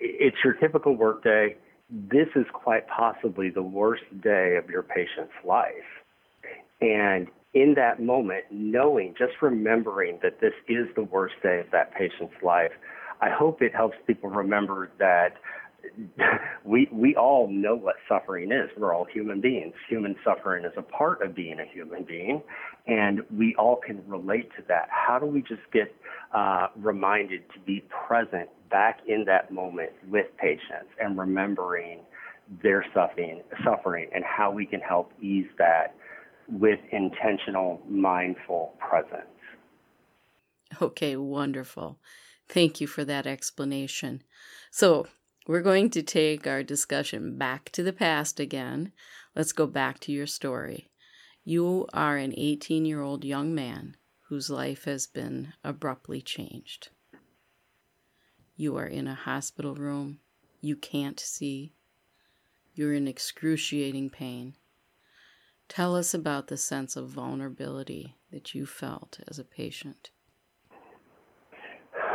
It's 0.00 0.36
your 0.44 0.54
typical 0.54 0.96
work 0.96 1.22
day. 1.22 1.56
This 1.94 2.28
is 2.34 2.46
quite 2.54 2.88
possibly 2.88 3.50
the 3.50 3.62
worst 3.62 4.04
day 4.22 4.56
of 4.56 4.70
your 4.70 4.82
patient's 4.82 5.34
life. 5.44 5.72
And 6.80 7.28
in 7.52 7.74
that 7.74 8.00
moment, 8.00 8.44
knowing, 8.50 9.14
just 9.18 9.34
remembering 9.42 10.18
that 10.22 10.40
this 10.40 10.54
is 10.68 10.86
the 10.96 11.02
worst 11.02 11.34
day 11.42 11.60
of 11.60 11.70
that 11.72 11.94
patient's 11.94 12.34
life, 12.42 12.72
I 13.20 13.28
hope 13.28 13.60
it 13.60 13.74
helps 13.74 13.96
people 14.06 14.30
remember 14.30 14.90
that 14.98 15.34
we 16.64 16.88
we 16.92 17.14
all 17.14 17.48
know 17.48 17.74
what 17.74 17.96
suffering 18.08 18.52
is. 18.52 18.70
We're 18.78 18.94
all 18.94 19.04
human 19.04 19.40
beings. 19.40 19.74
Human 19.88 20.16
suffering 20.24 20.64
is 20.64 20.72
a 20.76 20.82
part 20.82 21.22
of 21.22 21.34
being 21.34 21.58
a 21.60 21.66
human 21.66 22.04
being, 22.04 22.40
and 22.86 23.20
we 23.36 23.54
all 23.56 23.76
can 23.76 24.00
relate 24.06 24.48
to 24.56 24.62
that. 24.68 24.88
How 24.90 25.18
do 25.18 25.26
we 25.26 25.42
just 25.42 25.62
get 25.72 25.94
uh, 26.32 26.68
reminded 26.76 27.42
to 27.52 27.60
be 27.60 27.84
present 28.06 28.48
back 28.72 29.00
in 29.06 29.24
that 29.26 29.52
moment 29.52 29.90
with 30.10 30.26
patients 30.38 30.90
and 30.98 31.16
remembering 31.16 32.00
their 32.62 32.84
suffering, 32.92 33.42
suffering, 33.64 34.08
and 34.12 34.24
how 34.24 34.50
we 34.50 34.66
can 34.66 34.80
help 34.80 35.12
ease 35.20 35.46
that 35.58 35.94
with 36.48 36.80
intentional, 36.90 37.80
mindful 37.88 38.74
presence. 38.78 39.26
Okay, 40.80 41.16
wonderful. 41.16 41.98
Thank 42.48 42.80
you 42.80 42.86
for 42.86 43.04
that 43.04 43.26
explanation. 43.26 44.22
So, 44.70 45.06
we're 45.46 45.62
going 45.62 45.90
to 45.90 46.02
take 46.02 46.46
our 46.46 46.62
discussion 46.62 47.36
back 47.36 47.70
to 47.72 47.82
the 47.82 47.92
past 47.92 48.38
again. 48.38 48.92
Let's 49.34 49.52
go 49.52 49.66
back 49.66 49.98
to 50.00 50.12
your 50.12 50.26
story. 50.26 50.90
You 51.44 51.88
are 51.92 52.16
an 52.16 52.32
18 52.36 52.84
year 52.84 53.02
old 53.02 53.24
young 53.24 53.54
man 53.54 53.96
whose 54.28 54.50
life 54.50 54.84
has 54.84 55.06
been 55.06 55.52
abruptly 55.64 56.22
changed. 56.22 56.90
You 58.62 58.76
are 58.76 58.86
in 58.86 59.08
a 59.08 59.16
hospital 59.16 59.74
room. 59.74 60.20
You 60.60 60.76
can't 60.76 61.18
see. 61.18 61.72
You're 62.74 62.94
in 62.94 63.08
excruciating 63.08 64.10
pain. 64.10 64.54
Tell 65.68 65.96
us 65.96 66.14
about 66.14 66.46
the 66.46 66.56
sense 66.56 66.94
of 66.94 67.08
vulnerability 67.08 68.14
that 68.30 68.54
you 68.54 68.64
felt 68.64 69.18
as 69.26 69.40
a 69.40 69.44
patient. 69.44 70.10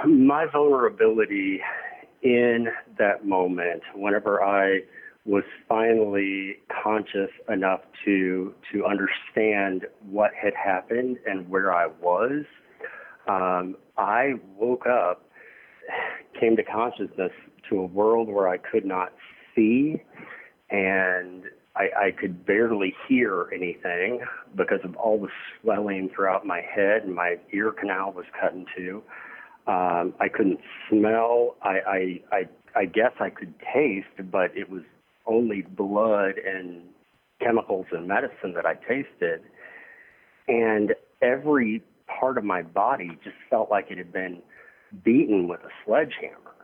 My 0.05 0.45
vulnerability 0.45 1.59
in 2.23 2.69
that 2.97 3.25
moment, 3.25 3.81
whenever 3.93 4.41
I 4.41 4.83
was 5.25 5.43
finally 5.67 6.59
conscious 6.81 7.31
enough 7.49 7.81
to 8.05 8.53
to 8.71 8.85
understand 8.85 9.85
what 10.09 10.31
had 10.33 10.53
happened 10.53 11.17
and 11.25 11.49
where 11.49 11.73
I 11.73 11.87
was, 11.87 12.45
um, 13.27 13.75
I 13.97 14.35
woke 14.55 14.85
up, 14.87 15.26
came 16.39 16.55
to 16.55 16.63
consciousness 16.63 17.31
to 17.69 17.79
a 17.79 17.85
world 17.85 18.29
where 18.29 18.47
I 18.47 18.57
could 18.57 18.85
not 18.85 19.13
see, 19.55 20.01
and 20.69 21.43
I, 21.75 22.07
I 22.07 22.11
could 22.11 22.45
barely 22.45 22.93
hear 23.07 23.49
anything 23.53 24.21
because 24.55 24.79
of 24.83 24.95
all 24.95 25.19
the 25.19 25.29
swelling 25.61 26.09
throughout 26.13 26.45
my 26.45 26.61
head, 26.61 27.03
and 27.03 27.13
my 27.13 27.37
ear 27.53 27.71
canal 27.71 28.11
was 28.13 28.25
cut 28.39 28.53
in 28.53 28.65
two. 28.75 29.03
Um, 29.67 30.13
I 30.19 30.29
couldn't 30.29 30.59
smell. 30.89 31.55
I, 31.61 31.69
I, 31.69 32.21
I, 32.31 32.49
I 32.75 32.85
guess 32.85 33.11
I 33.19 33.29
could 33.29 33.53
taste, 33.73 34.31
but 34.31 34.55
it 34.55 34.69
was 34.69 34.83
only 35.25 35.61
blood 35.61 36.35
and 36.37 36.83
chemicals 37.41 37.85
and 37.91 38.07
medicine 38.07 38.53
that 38.55 38.65
I 38.65 38.75
tasted. 38.75 39.41
And 40.47 40.95
every 41.21 41.83
part 42.07 42.37
of 42.37 42.43
my 42.43 42.61
body 42.61 43.17
just 43.23 43.35
felt 43.49 43.69
like 43.69 43.87
it 43.91 43.97
had 43.97 44.13
been 44.13 44.41
beaten 45.03 45.47
with 45.47 45.59
a 45.61 45.69
sledgehammer. 45.85 46.55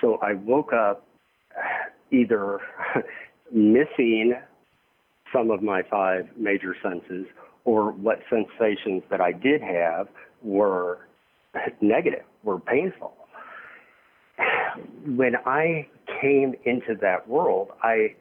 So 0.00 0.18
I 0.22 0.34
woke 0.34 0.72
up 0.72 1.06
either 2.10 2.60
missing 3.52 4.34
some 5.32 5.50
of 5.50 5.62
my 5.62 5.82
five 5.82 6.28
major 6.36 6.74
senses 6.82 7.26
or 7.64 7.92
what 7.92 8.20
sensations 8.28 9.02
that 9.10 9.20
I 9.20 9.32
did 9.32 9.60
have 9.60 10.08
were 10.42 11.06
negative, 11.80 12.24
were 12.42 12.58
painful. 12.58 13.14
When 15.06 15.36
I 15.44 15.86
came 16.20 16.54
into 16.64 16.94
that 17.00 17.28
world, 17.28 17.68
I, 17.82 18.14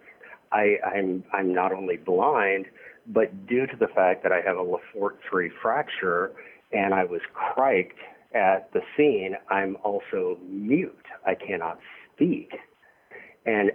I, 0.51 0.77
I'm, 0.85 1.23
I'm 1.33 1.53
not 1.53 1.71
only 1.71 1.97
blind, 1.97 2.65
but 3.07 3.47
due 3.47 3.65
to 3.67 3.75
the 3.77 3.87
fact 3.87 4.23
that 4.23 4.31
I 4.31 4.41
have 4.41 4.57
a 4.57 4.61
Le 4.61 4.77
Fort 4.93 5.19
3 5.29 5.49
fracture 5.61 6.31
and 6.71 6.93
I 6.93 7.05
was 7.05 7.21
criked 7.33 7.97
at 8.33 8.71
the 8.73 8.81
scene, 8.95 9.35
I'm 9.49 9.77
also 9.83 10.37
mute. 10.47 11.05
I 11.25 11.35
cannot 11.35 11.79
speak. 12.15 12.51
And 13.45 13.71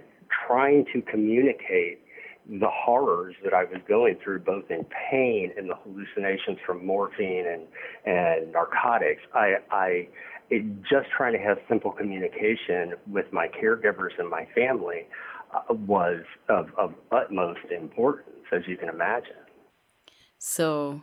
trying 0.47 0.85
to 0.93 1.01
communicate 1.01 2.01
the 2.47 2.69
horrors 2.69 3.35
that 3.43 3.53
I 3.53 3.63
was 3.63 3.81
going 3.87 4.17
through, 4.23 4.39
both 4.39 4.69
in 4.69 4.85
pain 5.11 5.51
and 5.57 5.69
the 5.69 5.75
hallucinations 5.75 6.59
from 6.65 6.85
morphine 6.85 7.45
and, 7.47 7.63
and 8.05 8.51
narcotics, 8.51 9.21
I, 9.33 9.55
I 9.71 10.07
it, 10.49 10.63
just 10.83 11.09
trying 11.15 11.33
to 11.33 11.39
have 11.39 11.57
simple 11.67 11.91
communication 11.91 12.93
with 13.07 13.25
my 13.33 13.47
caregivers 13.47 14.11
and 14.19 14.29
my 14.29 14.47
family 14.53 15.07
uh, 15.53 15.73
was 15.73 16.21
of, 16.49 16.69
of 16.77 16.93
utmost 17.11 17.61
importance, 17.75 18.45
as 18.51 18.61
you 18.67 18.77
can 18.77 18.89
imagine. 18.89 19.33
So, 20.37 21.01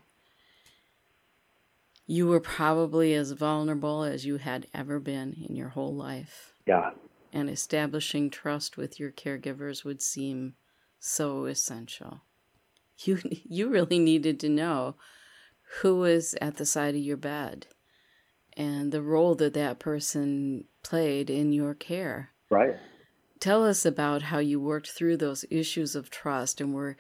you 2.07 2.27
were 2.27 2.41
probably 2.41 3.15
as 3.15 3.33
vulnerable 3.33 4.03
as 4.03 4.27
you 4.27 4.37
had 4.37 4.67
ever 4.75 4.99
been 4.99 5.45
in 5.49 5.57
your 5.57 5.71
whole 5.71 5.95
life. 5.95 6.53
Yeah. 6.67 6.91
And 7.33 7.49
establishing 7.49 8.31
trust 8.31 8.77
with 8.77 9.01
your 9.01 9.11
caregivers 9.11 9.85
would 9.85 10.03
seem 10.03 10.55
so 10.99 11.47
essential. 11.47 12.23
You 13.05 13.19
you 13.45 13.69
really 13.69 13.99
needed 13.99 14.41
to 14.41 14.49
know 14.49 14.97
who 15.81 15.97
was 15.97 16.35
at 16.41 16.57
the 16.57 16.67
side 16.67 16.95
of 16.95 17.01
your 17.01 17.17
bed 17.17 17.67
and 18.55 18.93
the 18.93 19.03
role 19.03 19.35
that 19.37 19.55
that 19.55 19.79
person 19.79 20.65
played 20.83 21.31
in 21.31 21.53
your 21.53 21.75
care. 21.75 22.31
Right. 22.51 22.77
Tell 23.41 23.65
us 23.65 23.87
about 23.87 24.23
how 24.23 24.39
you 24.39 24.61
worked 24.61 24.91
through 24.91 25.17
those 25.17 25.45
issues 25.51 25.97
of 25.97 26.11
trust 26.11 26.61
and 26.61 26.75
were 26.75 26.97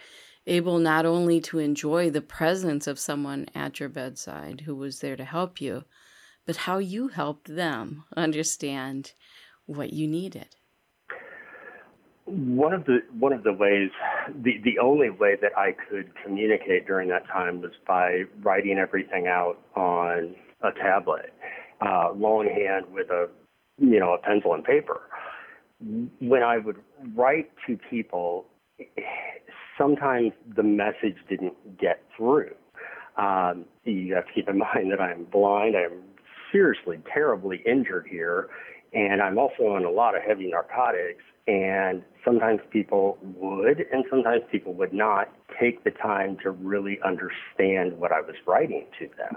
able 0.47 0.79
not 0.79 1.07
only 1.07 1.41
to 1.41 1.59
enjoy 1.59 2.11
the 2.11 2.21
presence 2.21 2.87
of 2.87 2.99
someone 2.99 3.47
at 3.55 3.81
your 3.81 3.89
bedside 3.89 4.63
who 4.63 4.75
was 4.75 5.01
there 5.01 5.17
to 5.17 5.25
help 5.25 5.61
you, 5.61 5.85
but 6.47 6.57
how 6.57 6.79
you 6.79 7.09
helped 7.09 7.55
them 7.55 8.05
understand 8.17 9.13
what 9.67 9.93
you 9.93 10.09
needed. 10.09 10.57
One 12.25 12.73
of 12.73 12.85
the 12.85 13.01
one 13.19 13.33
of 13.33 13.43
the 13.43 13.53
ways, 13.53 13.91
the 14.43 14.59
the 14.63 14.79
only 14.79 15.11
way 15.11 15.37
that 15.41 15.53
I 15.57 15.73
could 15.73 16.13
communicate 16.25 16.87
during 16.87 17.09
that 17.09 17.27
time 17.27 17.61
was 17.61 17.73
by 17.87 18.23
writing 18.43 18.79
everything 18.79 19.27
out 19.27 19.59
on 19.75 20.35
a 20.63 20.71
tablet, 20.73 21.33
uh, 21.81 22.13
longhand 22.15 22.87
with 22.93 23.11
a 23.11 23.29
you 23.79 23.99
know 23.99 24.13
a 24.15 24.19
pencil 24.19 24.55
and 24.55 24.65
paper. 24.65 25.01
When 26.21 26.45
I 26.45 26.59
would 26.59 26.77
write 27.15 27.51
to 27.67 27.77
people, 27.91 28.47
sometimes 29.83 30.33
the 30.57 30.63
message 30.63 31.17
didn't 31.29 31.79
get 31.79 32.03
through. 32.17 32.55
Um, 33.17 33.65
you 33.85 34.15
have 34.15 34.27
to 34.27 34.33
keep 34.33 34.49
in 34.49 34.59
mind 34.75 34.93
that 34.93 35.01
I'm 35.01 35.25
blind. 35.25 35.75
I'm 35.77 36.03
seriously, 36.53 36.99
terribly 37.13 37.63
injured 37.67 38.07
here, 38.09 38.49
and 38.93 39.21
I'm 39.21 39.39
also 39.39 39.65
on 39.69 39.85
a 39.85 39.91
lot 39.91 40.15
of 40.15 40.23
heavy 40.23 40.49
narcotics. 40.51 41.25
And 41.49 42.05
sometimes 42.25 42.61
people 42.71 43.19
would, 43.23 43.85
and 43.93 44.05
sometimes 44.09 44.43
people 44.53 44.75
would 44.75 44.93
not 44.93 45.29
take 45.61 45.83
the 45.83 45.91
time 45.91 46.37
to 46.45 46.53
really 46.53 47.01
understand 47.05 47.99
what 47.99 48.13
I 48.13 48.21
was 48.21 48.37
writing 48.47 48.87
to 49.01 49.09
them. 49.19 49.37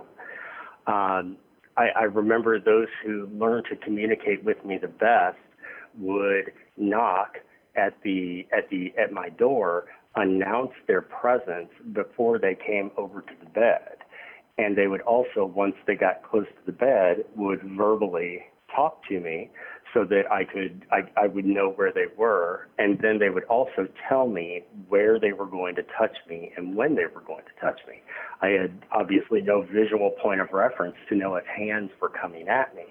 Um, 0.85 1.37
I, 1.77 1.87
I 1.95 2.03
remember 2.03 2.59
those 2.59 2.87
who 3.03 3.27
learned 3.33 3.65
to 3.71 3.75
communicate 3.77 4.43
with 4.43 4.63
me 4.63 4.77
the 4.77 4.87
best 4.87 5.37
would 5.97 6.51
knock 6.77 7.37
at 7.75 7.95
the 8.03 8.47
at 8.55 8.69
the 8.69 8.93
at 8.97 9.11
my 9.11 9.29
door, 9.29 9.85
announce 10.15 10.71
their 10.87 11.01
presence 11.01 11.69
before 11.93 12.39
they 12.39 12.55
came 12.55 12.91
over 12.97 13.21
to 13.21 13.33
the 13.43 13.49
bed, 13.49 13.97
and 14.57 14.77
they 14.77 14.87
would 14.87 15.01
also 15.01 15.45
once 15.45 15.75
they 15.87 15.95
got 15.95 16.23
close 16.23 16.45
to 16.47 16.65
the 16.65 16.71
bed 16.71 17.25
would 17.35 17.61
verbally 17.77 18.41
talk 18.75 19.01
to 19.07 19.19
me 19.19 19.49
so 19.93 20.03
that 20.03 20.23
I 20.31 20.43
could 20.43 20.85
I, 20.91 21.01
I 21.15 21.27
would 21.27 21.45
know 21.45 21.71
where 21.71 21.91
they 21.91 22.05
were 22.17 22.67
and 22.77 22.99
then 23.01 23.19
they 23.19 23.29
would 23.29 23.45
also 23.45 23.87
tell 24.09 24.27
me 24.27 24.63
where 24.89 25.19
they 25.19 25.31
were 25.31 25.45
going 25.45 25.75
to 25.75 25.83
touch 25.97 26.15
me 26.29 26.51
and 26.57 26.75
when 26.75 26.95
they 26.95 27.05
were 27.05 27.21
going 27.25 27.43
to 27.45 27.65
touch 27.65 27.79
me. 27.87 28.01
I 28.41 28.47
had 28.49 28.81
obviously 28.91 29.41
no 29.41 29.61
visual 29.61 30.11
point 30.21 30.41
of 30.41 30.49
reference 30.51 30.95
to 31.09 31.15
know 31.15 31.35
if 31.35 31.45
hands 31.45 31.91
were 32.01 32.09
coming 32.09 32.49
at 32.49 32.75
me. 32.75 32.83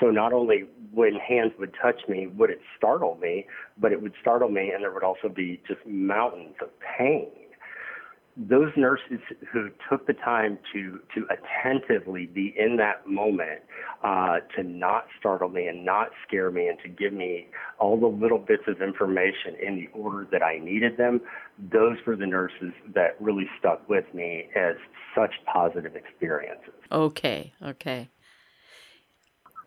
So 0.00 0.10
not 0.10 0.32
only 0.32 0.64
when 0.92 1.14
hands 1.14 1.52
would 1.58 1.74
touch 1.80 2.02
me 2.08 2.26
would 2.26 2.50
it 2.50 2.60
startle 2.76 3.16
me, 3.20 3.46
but 3.78 3.92
it 3.92 4.02
would 4.02 4.14
startle 4.20 4.48
me 4.48 4.70
and 4.70 4.82
there 4.82 4.92
would 4.92 5.04
also 5.04 5.28
be 5.28 5.60
just 5.66 5.80
mountains 5.86 6.56
of 6.60 6.68
pain 6.98 7.28
those 8.36 8.72
nurses 8.76 9.20
who 9.52 9.70
took 9.88 10.06
the 10.06 10.12
time 10.12 10.58
to 10.72 11.00
to 11.14 11.26
attentively 11.30 12.26
be 12.26 12.54
in 12.56 12.76
that 12.76 13.06
moment, 13.06 13.60
uh, 14.02 14.40
to 14.56 14.62
not 14.62 15.06
startle 15.18 15.48
me 15.48 15.66
and 15.66 15.84
not 15.84 16.10
scare 16.26 16.50
me, 16.50 16.66
and 16.66 16.78
to 16.80 16.88
give 16.88 17.12
me 17.12 17.48
all 17.78 17.98
the 17.98 18.06
little 18.06 18.38
bits 18.38 18.64
of 18.66 18.82
information 18.82 19.54
in 19.64 19.76
the 19.76 19.88
order 19.96 20.26
that 20.32 20.42
I 20.42 20.58
needed 20.58 20.96
them, 20.96 21.20
those 21.72 21.96
were 22.06 22.16
the 22.16 22.26
nurses 22.26 22.72
that 22.94 23.16
really 23.20 23.48
stuck 23.58 23.88
with 23.88 24.04
me 24.12 24.48
as 24.56 24.74
such 25.14 25.34
positive 25.46 25.94
experiences. 25.94 26.74
Okay, 26.90 27.52
okay. 27.62 28.08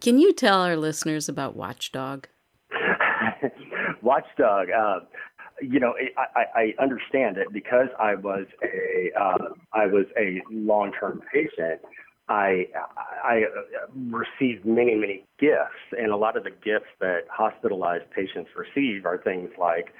Can 0.01 0.19
you 0.19 0.33
tell 0.33 0.61
our 0.61 0.75
listeners 0.75 1.27
about 1.27 1.55
Watchdog? 1.55 2.27
Watchdog. 4.01 4.69
Uh, 4.69 4.99
you 5.61 5.79
know, 5.79 5.93
I, 6.17 6.43
I 6.55 6.73
understand 6.81 7.37
it 7.37 7.47
because 7.51 7.87
I 7.99 8.15
was 8.15 8.45
a 8.63 9.19
uh, 9.19 9.49
I 9.73 9.87
was 9.87 10.05
a 10.17 10.41
long 10.51 10.91
term 10.99 11.21
patient. 11.33 11.81
I 12.29 12.67
I 13.23 13.43
received 13.95 14.65
many 14.65 14.95
many 14.95 15.23
gifts, 15.39 15.97
and 15.97 16.11
a 16.11 16.17
lot 16.17 16.37
of 16.37 16.43
the 16.43 16.51
gifts 16.51 16.89
that 16.99 17.21
hospitalized 17.31 18.09
patients 18.11 18.49
receive 18.55 19.05
are 19.05 19.17
things 19.17 19.49
like 19.57 19.93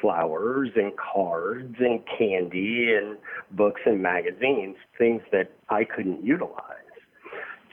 flowers 0.00 0.70
and 0.76 0.92
cards 0.96 1.76
and 1.78 2.00
candy 2.18 2.94
and 2.94 3.16
books 3.52 3.80
and 3.86 4.02
magazines, 4.02 4.76
things 4.98 5.22
that 5.32 5.52
I 5.68 5.84
couldn't 5.84 6.24
utilize. 6.24 6.85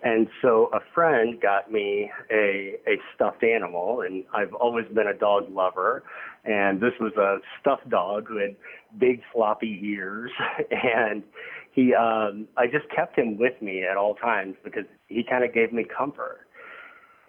And 0.03 0.27
so 0.41 0.69
a 0.73 0.79
friend 0.93 1.39
got 1.41 1.71
me 1.71 2.11
a, 2.29 2.75
a 2.85 2.97
stuffed 3.15 3.43
animal, 3.43 4.01
and 4.01 4.25
I've 4.35 4.53
always 4.53 4.85
been 4.93 5.07
a 5.07 5.13
dog 5.17 5.45
lover. 5.49 6.03
And 6.43 6.81
this 6.81 6.91
was 6.99 7.13
a 7.15 7.37
stuffed 7.61 7.89
dog 7.89 8.27
who 8.27 8.37
had 8.37 8.55
big 8.99 9.21
floppy 9.31 9.79
ears, 9.81 10.31
and 10.71 11.23
he, 11.71 11.93
um, 11.93 12.47
I 12.57 12.67
just 12.67 12.89
kept 12.93 13.17
him 13.17 13.37
with 13.37 13.59
me 13.61 13.85
at 13.89 13.95
all 13.95 14.15
times 14.15 14.55
because 14.63 14.85
he 15.07 15.23
kind 15.23 15.45
of 15.45 15.53
gave 15.53 15.71
me 15.71 15.85
comfort. 15.85 16.41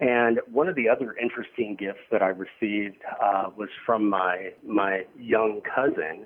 And 0.01 0.41
one 0.51 0.67
of 0.67 0.75
the 0.75 0.89
other 0.89 1.15
interesting 1.15 1.77
gifts 1.79 2.03
that 2.11 2.21
I 2.21 2.27
received 2.27 2.97
uh, 3.23 3.45
was 3.55 3.69
from 3.85 4.09
my 4.09 4.51
my 4.67 5.05
young 5.17 5.61
cousin, 5.73 6.25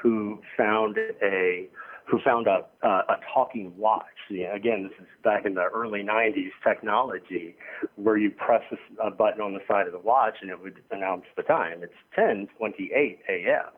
who 0.00 0.38
found 0.56 0.96
a 0.96 1.68
who 2.06 2.20
found 2.24 2.46
a 2.46 2.64
a, 2.86 2.88
a 2.88 3.16
talking 3.34 3.72
watch. 3.76 4.04
Yeah, 4.30 4.54
again, 4.54 4.84
this 4.84 4.92
is 5.00 5.06
back 5.24 5.46
in 5.46 5.54
the 5.54 5.64
early 5.64 6.02
'90s 6.02 6.50
technology, 6.62 7.56
where 7.96 8.16
you 8.16 8.30
press 8.30 8.62
a 9.02 9.10
button 9.10 9.40
on 9.40 9.54
the 9.54 9.60
side 9.66 9.86
of 9.86 9.92
the 9.92 9.98
watch 9.98 10.34
and 10.42 10.50
it 10.50 10.62
would 10.62 10.82
announce 10.90 11.24
the 11.36 11.42
time. 11.42 11.82
It's 11.82 11.94
10:28 12.16 13.18
a.m. 13.28 13.70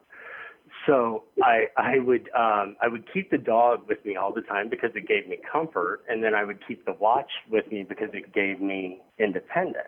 So 0.86 1.24
I 1.42 1.66
I 1.76 1.98
would 1.98 2.30
um, 2.34 2.76
I 2.80 2.88
would 2.88 3.04
keep 3.12 3.30
the 3.30 3.38
dog 3.38 3.88
with 3.88 4.04
me 4.04 4.16
all 4.16 4.32
the 4.32 4.42
time 4.42 4.68
because 4.68 4.90
it 4.94 5.06
gave 5.06 5.28
me 5.28 5.38
comfort, 5.50 6.02
and 6.08 6.22
then 6.22 6.34
I 6.34 6.44
would 6.44 6.58
keep 6.66 6.84
the 6.84 6.94
watch 6.94 7.30
with 7.50 7.70
me 7.70 7.84
because 7.88 8.10
it 8.12 8.32
gave 8.32 8.60
me 8.60 9.00
independence. 9.18 9.86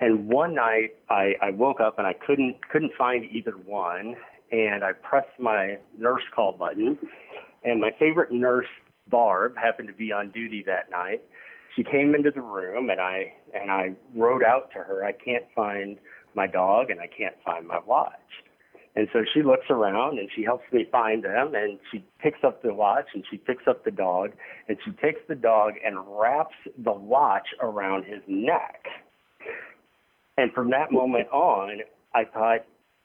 And 0.00 0.28
one 0.28 0.54
night 0.54 0.96
I, 1.10 1.34
I 1.42 1.50
woke 1.50 1.80
up 1.80 1.98
and 1.98 2.06
I 2.06 2.14
couldn't 2.14 2.56
couldn't 2.70 2.92
find 2.96 3.24
either 3.30 3.52
one, 3.52 4.16
and 4.50 4.84
I 4.84 4.92
pressed 4.92 5.38
my 5.38 5.76
nurse 5.98 6.22
call 6.34 6.52
button, 6.52 6.98
and 7.64 7.80
my 7.80 7.90
favorite 7.98 8.32
nurse 8.32 8.68
Barb 9.10 9.56
happened 9.56 9.88
to 9.88 9.94
be 9.94 10.12
on 10.12 10.30
duty 10.30 10.62
that 10.66 10.90
night. 10.90 11.22
She 11.76 11.84
came 11.84 12.14
into 12.14 12.30
the 12.30 12.40
room 12.40 12.90
and 12.90 13.00
I 13.00 13.32
and 13.54 13.70
I 13.70 13.92
wrote 14.14 14.42
out 14.44 14.70
to 14.72 14.78
her, 14.78 15.04
I 15.04 15.12
can't 15.12 15.44
find 15.54 15.98
my 16.34 16.46
dog 16.46 16.90
and 16.90 17.00
I 17.00 17.06
can't 17.06 17.36
find 17.44 17.66
my 17.66 17.80
watch. 17.86 18.14
And 18.96 19.08
so 19.12 19.20
she 19.32 19.42
looks 19.42 19.66
around 19.70 20.18
and 20.18 20.28
she 20.34 20.42
helps 20.42 20.64
me 20.72 20.86
find 20.90 21.22
them 21.24 21.54
and 21.54 21.78
she 21.92 22.04
picks 22.20 22.40
up 22.44 22.62
the 22.62 22.74
watch 22.74 23.06
and 23.14 23.24
she 23.30 23.36
picks 23.36 23.62
up 23.68 23.84
the 23.84 23.90
dog 23.90 24.32
and 24.68 24.76
she 24.84 24.90
takes 24.92 25.20
the 25.28 25.36
dog 25.36 25.74
and 25.84 25.96
wraps 26.06 26.56
the 26.76 26.92
watch 26.92 27.46
around 27.60 28.04
his 28.04 28.20
neck. 28.26 28.86
And 30.36 30.52
from 30.52 30.70
that 30.70 30.90
moment 30.90 31.28
on, 31.30 31.80
I 32.14 32.24
thought, 32.24 32.64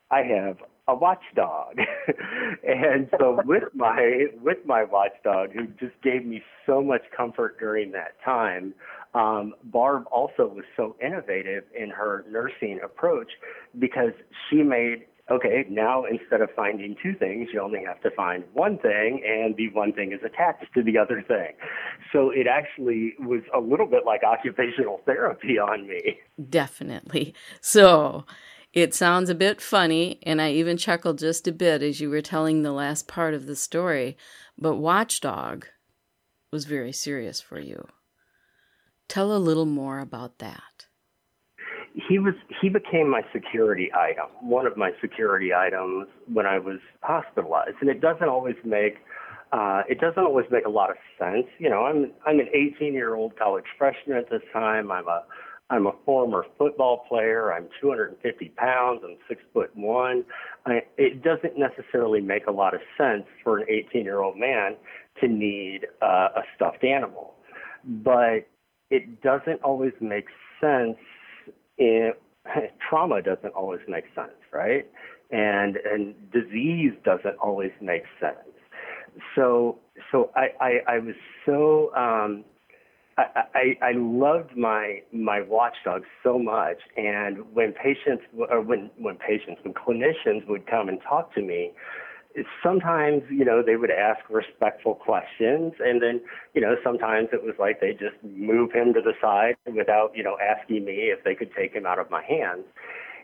I 0.10 0.22
have 0.24 0.58
a 0.88 0.95
watchdog. 0.95 1.78
and 2.63 3.10
so 3.19 3.39
with 3.45 3.63
my 3.74 4.28
with 4.41 4.60
my 4.65 4.84
watchdog, 4.84 5.52
who 5.52 5.67
just 5.80 6.00
gave 6.04 6.26
me 6.26 6.41
so 6.65 6.82
much 6.82 7.02
comfort 7.15 7.60
during 7.60 7.91
that 7.91 8.15
time, 8.24 8.74
um, 9.13 9.54
Barb 9.63 10.06
also 10.12 10.48
was 10.48 10.65
so 10.76 10.95
innovative 11.04 11.63
in 11.78 11.89
her 11.89 12.26
nursing 12.30 12.80
approach 12.84 13.32
because 13.80 14.13
she 14.50 14.58
made 14.58 15.06
okay, 15.32 15.65
now 15.69 16.06
instead 16.06 16.41
of 16.41 16.50
finding 16.56 16.95
two 17.02 17.15
things, 17.15 17.50
you 17.52 17.60
only 17.60 17.84
have 17.84 18.00
to 18.02 18.12
find 18.12 18.43
one 18.54 18.78
thing, 18.78 19.24
and 19.26 19.56
the 19.56 19.69
one 19.69 19.91
thing 19.91 20.12
is 20.12 20.19
attached 20.24 20.71
to 20.74 20.84
the 20.84 20.98
other 20.98 21.24
thing. 21.28 21.54
So 22.13 22.30
it 22.30 22.48
actually 22.48 23.15
was 23.19 23.41
a 23.56 23.60
little 23.60 23.88
bit 23.88 24.06
like 24.06 24.21
occupational 24.24 25.02
therapy 25.06 25.58
on 25.58 25.88
me. 25.88 26.19
Definitely. 26.50 27.34
So 27.60 28.26
it 28.75 28.93
sounds 28.93 29.29
a 29.29 29.35
bit 29.35 29.59
funny, 29.59 30.19
and 30.23 30.39
I 30.39 30.51
even 30.51 30.77
chuckled 30.77 31.17
just 31.17 31.47
a 31.47 31.51
bit 31.51 31.81
as 31.81 31.99
you 31.99 32.11
were 32.11 32.21
telling 32.21 32.61
the 32.61 32.71
last 32.71 33.07
part 33.07 33.33
of 33.33 33.47
the 33.47 33.55
story, 33.55 34.15
but 34.57 34.75
Watchdog 34.75 35.65
was 36.51 36.65
very 36.65 36.91
serious 36.91 37.41
for 37.41 37.59
you. 37.59 37.88
Tell 39.07 39.35
a 39.35 39.39
little 39.39 39.65
more 39.65 39.99
about 39.99 40.38
that 40.39 40.85
he 42.07 42.19
was 42.19 42.33
he 42.61 42.69
became 42.69 43.09
my 43.09 43.21
security 43.33 43.91
item, 43.93 44.27
one 44.41 44.65
of 44.65 44.77
my 44.77 44.91
security 45.01 45.53
items 45.53 46.07
when 46.31 46.45
I 46.45 46.59
was 46.59 46.79
hospitalized, 47.01 47.77
and 47.81 47.89
it 47.89 48.01
doesn't 48.01 48.27
always 48.27 48.55
make 48.63 48.95
uh, 49.51 49.83
it 49.88 49.99
doesn't 49.99 50.23
always 50.23 50.45
make 50.51 50.65
a 50.65 50.69
lot 50.69 50.89
of 50.89 50.97
sense. 51.17 51.47
You 51.57 51.69
know, 51.69 51.85
I'm 51.85 52.11
I'm 52.25 52.39
an 52.39 52.49
18 52.53 52.93
year 52.93 53.15
old 53.15 53.38
college 53.38 53.65
freshman 53.77 54.17
at 54.17 54.29
this 54.29 54.41
time. 54.51 54.91
I'm 54.91 55.07
a 55.07 55.23
I'm 55.69 55.88
a 55.88 55.93
former 56.06 56.45
football 56.58 57.06
player. 57.10 57.51
I'm 57.51 57.67
250 57.82 58.49
pounds. 58.49 59.01
I'm 59.04 59.17
six 59.28 59.41
foot 59.54 59.71
one. 59.75 60.23
I, 60.65 60.82
it 60.97 61.23
doesn't 61.23 61.58
necessarily 61.58 62.21
make 62.21 62.45
a 62.47 62.51
lot 62.51 62.75
of 62.75 62.82
sense 62.97 63.23
for 63.43 63.58
an 63.58 63.65
18 63.69 64.04
year 64.04 64.21
old 64.21 64.38
man 64.38 64.75
to 65.21 65.28
need 65.28 65.88
uh, 66.01 66.30
a 66.36 66.41
stuffed 66.56 66.84
animal, 66.84 67.34
but 67.84 68.47
it 68.91 69.21
doesn't 69.21 69.62
always 69.63 69.93
make 69.99 70.25
sense 70.62 70.97
it, 71.78 72.21
trauma 72.89 73.21
doesn't 73.21 73.54
always 73.54 73.82
make 73.88 74.06
sense, 74.15 74.38
right? 74.54 74.86
And 75.32 75.78
and 75.78 76.13
disease 76.32 76.93
doesn't 77.04 77.38
always 77.41 77.71
make 77.82 78.04
sense. 78.19 78.38
So 79.36 79.80
so 80.12 80.32
I 80.36 80.47
I, 80.62 80.95
I 80.95 80.99
was 80.99 81.15
so 81.45 81.93
um, 81.95 82.43
I, 83.17 83.23
I 83.54 83.78
I 83.82 83.91
loved 83.95 84.58
my 84.58 85.01
my 85.13 85.41
watchdog 85.41 86.04
so 86.21 86.38
much, 86.38 86.78
and 86.97 87.54
when 87.54 87.71
patients 87.73 88.23
or 88.49 88.62
when 88.62 88.91
when 88.97 89.15
patients 89.15 89.62
when 89.63 89.73
clinicians 89.73 90.47
would 90.47 90.67
come 90.67 90.89
and 90.89 90.99
talk 91.01 91.34
to 91.36 91.41
me, 91.41 91.71
sometimes 92.62 93.23
you 93.30 93.45
know 93.45 93.62
they 93.65 93.78
would 93.78 93.91
ask 93.91 94.19
respectful 94.30 94.95
questions 94.95 95.73
and 95.80 96.01
then 96.01 96.21
you 96.54 96.62
know 96.62 96.75
sometimes 96.84 97.30
it 97.32 97.43
was 97.43 97.56
like 97.60 97.80
they 97.80 97.91
just 97.91 98.21
move 98.23 98.71
him 98.73 98.93
to 98.93 99.01
the 99.01 99.13
side 99.21 99.56
without 99.73 100.12
you 100.15 100.23
know 100.23 100.38
asking 100.39 100.84
me 100.84 101.12
if 101.13 101.23
they 101.23 101.36
could 101.36 101.49
take 101.56 101.73
him 101.73 101.86
out 101.86 101.99
of 101.99 102.10
my 102.10 102.23
hands. 102.23 102.65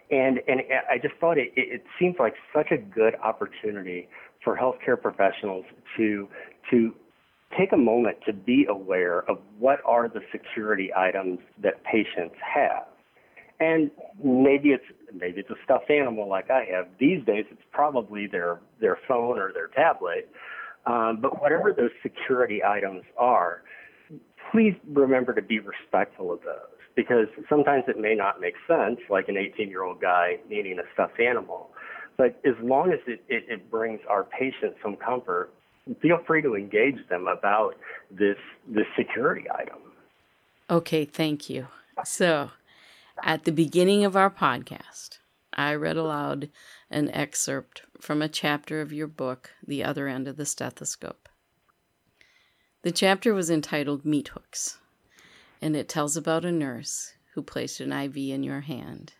And 0.10 0.40
and 0.48 0.62
i 0.90 0.98
just 0.98 1.16
thought 1.20 1.38
it 1.38 1.52
it 1.56 1.84
seems 2.00 2.16
like 2.20 2.36
such 2.54 2.72
a 2.72 2.78
good 2.78 3.16
opportunity 3.24 4.08
for 4.44 4.58
healthcare 4.58 5.02
professionals 5.02 5.66
to 5.98 6.28
to 6.70 6.94
take 7.58 7.72
a 7.72 7.78
moment 7.78 8.18
to 8.26 8.34
be 8.34 8.66
aware 8.70 9.30
of 9.30 9.40
what 9.60 9.80
are 9.86 10.08
the 10.08 10.22
security 10.32 10.92
items 10.96 11.40
that 11.62 11.84
patients 11.84 12.36
have 12.42 12.86
and 13.62 13.92
maybe 14.22 14.70
it's 14.70 14.84
maybe 15.14 15.40
it's 15.42 15.50
a 15.50 15.56
stuffed 15.64 15.90
animal 15.90 16.28
like 16.28 16.50
I 16.50 16.66
have. 16.74 16.88
These 17.00 17.24
days, 17.26 17.46
it's 17.52 17.62
probably 17.72 18.28
their 18.28 18.60
their 18.82 18.98
phone 19.08 19.38
or 19.38 19.54
their 19.54 19.68
tablet. 19.68 20.30
Um, 20.88 21.20
but 21.22 21.40
whatever 21.40 21.72
those 21.72 21.92
security 22.02 22.64
items 22.64 23.04
are, 23.18 23.62
please 24.52 24.74
remember 24.90 25.34
to 25.36 25.44
be 25.44 25.60
respectful 25.60 26.34
of 26.34 26.40
those 26.42 26.80
because 26.96 27.28
sometimes 27.48 27.84
it 27.88 28.00
may 28.00 28.16
not 28.16 28.42
make 28.42 28.56
sense, 28.68 29.00
like 29.10 29.30
an 29.30 29.38
18 29.38 29.70
year 29.70 29.84
old 29.84 30.02
guy 30.02 30.38
needing 30.50 30.80
a 30.80 30.84
stuffed 30.94 31.20
animal. 31.20 31.70
But 32.18 32.42
as 32.44 32.56
long 32.64 32.92
as 32.92 33.00
it, 33.08 33.24
it, 33.30 33.46
it 33.48 33.70
brings 33.70 34.00
our 34.10 34.24
patients 34.24 34.78
some 34.82 34.96
comfort, 34.96 35.54
feel 36.02 36.20
free 36.26 36.42
to 36.42 36.56
engage 36.56 36.98
them 37.10 37.28
about 37.28 37.76
this 38.10 38.38
this 38.68 38.86
security 38.98 39.46
item. 39.54 39.80
Okay, 40.70 41.06
thank 41.06 41.50
you. 41.50 41.68
So 42.06 42.52
at 43.24 43.44
the 43.44 43.52
beginning 43.52 44.06
of 44.06 44.16
our 44.16 44.30
podcast, 44.30 45.20
I 45.54 45.76
read 45.76 45.98
aloud 45.98 46.50
an 46.90 47.10
excerpt 47.12 47.84
from 48.00 48.22
a 48.22 48.30
chapter 48.30 48.82
of 48.82 48.94
your 48.94 49.08
book, 49.08 49.52
The 49.66 49.84
Other 49.84 50.08
End 50.08 50.28
of 50.28 50.38
the 50.38 50.46
Stethoscope. 50.46 51.28
The 52.84 52.92
chapter 52.92 53.34
was 53.34 53.52
entitled 53.52 54.06
Meat 54.06 54.30
Hooks, 54.30 54.80
and 55.62 55.76
it 55.76 55.90
tells 55.90 56.18
about 56.18 56.46
a 56.46 56.52
nurse 56.52 57.14
who 57.34 57.42
placed 57.42 57.80
an 57.80 57.92
IV 57.92 58.18
in 58.18 58.44
your 58.44 58.62
hand. 58.62 59.14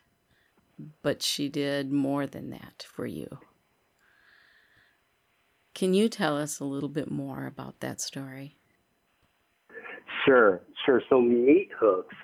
But 1.02 1.22
she 1.22 1.48
did 1.48 1.92
more 1.92 2.26
than 2.26 2.50
that 2.50 2.84
for 2.88 3.06
you. 3.06 3.38
Can 5.74 5.94
you 5.94 6.08
tell 6.08 6.36
us 6.36 6.60
a 6.60 6.64
little 6.64 6.88
bit 6.88 7.10
more 7.10 7.46
about 7.46 7.80
that 7.80 8.00
story? 8.00 8.56
Sure, 10.24 10.60
sure. 10.84 11.02
So, 11.08 11.20
meat 11.20 11.70
hooks 11.78 12.14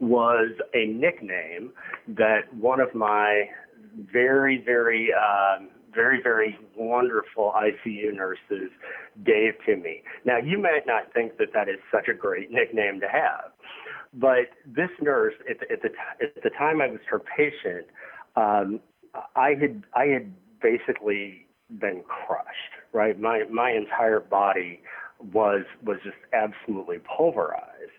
was 0.00 0.50
a 0.74 0.86
nickname 0.86 1.72
that 2.08 2.52
one 2.54 2.80
of 2.80 2.94
my 2.94 3.44
very, 4.12 4.62
very, 4.64 5.10
um, 5.12 5.68
very, 5.94 6.22
very 6.22 6.58
wonderful 6.76 7.54
ICU 7.56 8.14
nurses 8.14 8.70
gave 9.24 9.54
to 9.64 9.76
me. 9.76 10.02
Now, 10.24 10.38
you 10.38 10.58
might 10.58 10.86
not 10.86 11.12
think 11.14 11.38
that 11.38 11.52
that 11.54 11.68
is 11.68 11.76
such 11.90 12.08
a 12.08 12.14
great 12.14 12.50
nickname 12.50 13.00
to 13.00 13.08
have, 13.08 13.52
but 14.12 14.50
this 14.66 14.90
nurse, 15.00 15.34
at 15.48 15.60
the, 15.60 15.72
at 15.72 15.82
the, 15.82 15.88
at 16.22 16.42
the 16.42 16.50
time 16.50 16.80
I 16.80 16.88
was 16.88 17.00
her 17.08 17.18
patient, 17.20 17.86
um, 18.36 18.80
I 19.34 19.54
had, 19.58 19.84
I 19.94 20.06
had 20.06 20.32
basically 20.60 21.46
been 21.80 22.02
crushed, 22.06 22.75
right? 22.96 23.20
My, 23.20 23.44
my 23.50 23.70
entire 23.72 24.20
body 24.20 24.80
was, 25.32 25.62
was 25.84 25.98
just 26.02 26.16
absolutely 26.32 26.98
pulverized 27.16 27.92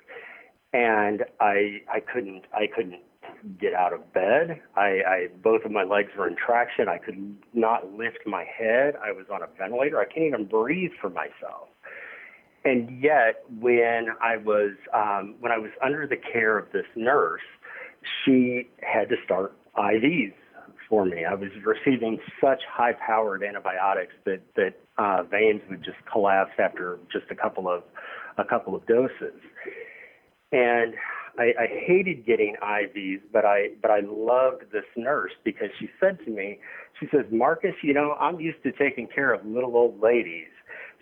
and 0.74 1.24
I 1.40 1.82
I 1.92 2.00
couldn't 2.02 2.44
I 2.54 2.68
couldn't 2.68 3.00
get 3.60 3.74
out 3.74 3.94
of 3.94 4.14
bed. 4.14 4.62
I, 4.76 4.88
I 5.08 5.28
both 5.42 5.64
of 5.66 5.72
my 5.72 5.84
legs 5.84 6.10
were 6.18 6.28
in 6.28 6.36
traction. 6.36 6.88
I 6.88 6.98
could 6.98 7.36
not 7.54 7.94
lift 7.94 8.20
my 8.26 8.44
head. 8.44 8.96
I 9.02 9.12
was 9.12 9.26
on 9.32 9.42
a 9.42 9.48
ventilator. 9.58 10.00
I 10.00 10.06
can't 10.06 10.28
even 10.28 10.46
breathe 10.46 10.92
for 11.00 11.10
myself. 11.10 11.70
and 12.66 13.02
yet, 13.02 13.44
when 13.60 14.08
I 14.22 14.38
was 14.38 14.74
um, 14.94 15.36
when 15.40 15.52
I 15.52 15.58
was 15.58 15.72
under 15.84 16.06
the 16.08 16.18
care 16.18 16.58
of 16.58 16.72
this 16.74 16.86
nurse, 16.96 17.48
she 18.24 18.70
had 18.82 19.10
to 19.10 19.16
start 19.24 19.54
IVs 19.78 20.34
for 20.90 21.06
me. 21.06 21.26
I 21.26 21.34
was 21.34 21.50
receiving 21.66 22.20
such 22.42 22.62
high-powered 22.70 23.44
antibiotics 23.44 24.14
that 24.26 24.42
that 24.56 24.74
uh, 24.98 25.24
veins 25.24 25.62
would 25.70 25.84
just 25.84 25.98
collapse 26.12 26.52
after 26.58 27.00
just 27.12 27.26
a 27.32 27.36
couple 27.36 27.70
of 27.70 27.84
a 28.38 28.44
couple 28.44 28.76
of 28.76 28.86
doses. 28.86 29.40
And 30.52 30.94
I, 31.38 31.54
I 31.60 31.68
hated 31.68 32.26
getting 32.26 32.56
IVs, 32.64 33.22
but 33.32 33.46
I 33.46 33.70
but 33.82 33.92
I 33.92 34.00
loved 34.06 34.72
this 34.72 34.86
nurse 34.96 35.32
because 35.44 35.70
she 35.80 35.90
said 36.00 36.20
to 36.26 36.32
me, 36.32 36.60
she 37.00 37.08
says, 37.12 37.26
Marcus, 37.32 37.76
you 37.84 37.94
know, 37.94 38.14
I'm 38.20 38.40
used 38.40 38.64
to 38.64 38.72
taking 38.72 39.08
care 39.08 39.34
of 39.34 39.46
little 39.46 39.76
old 39.76 40.02
ladies. 40.02 40.48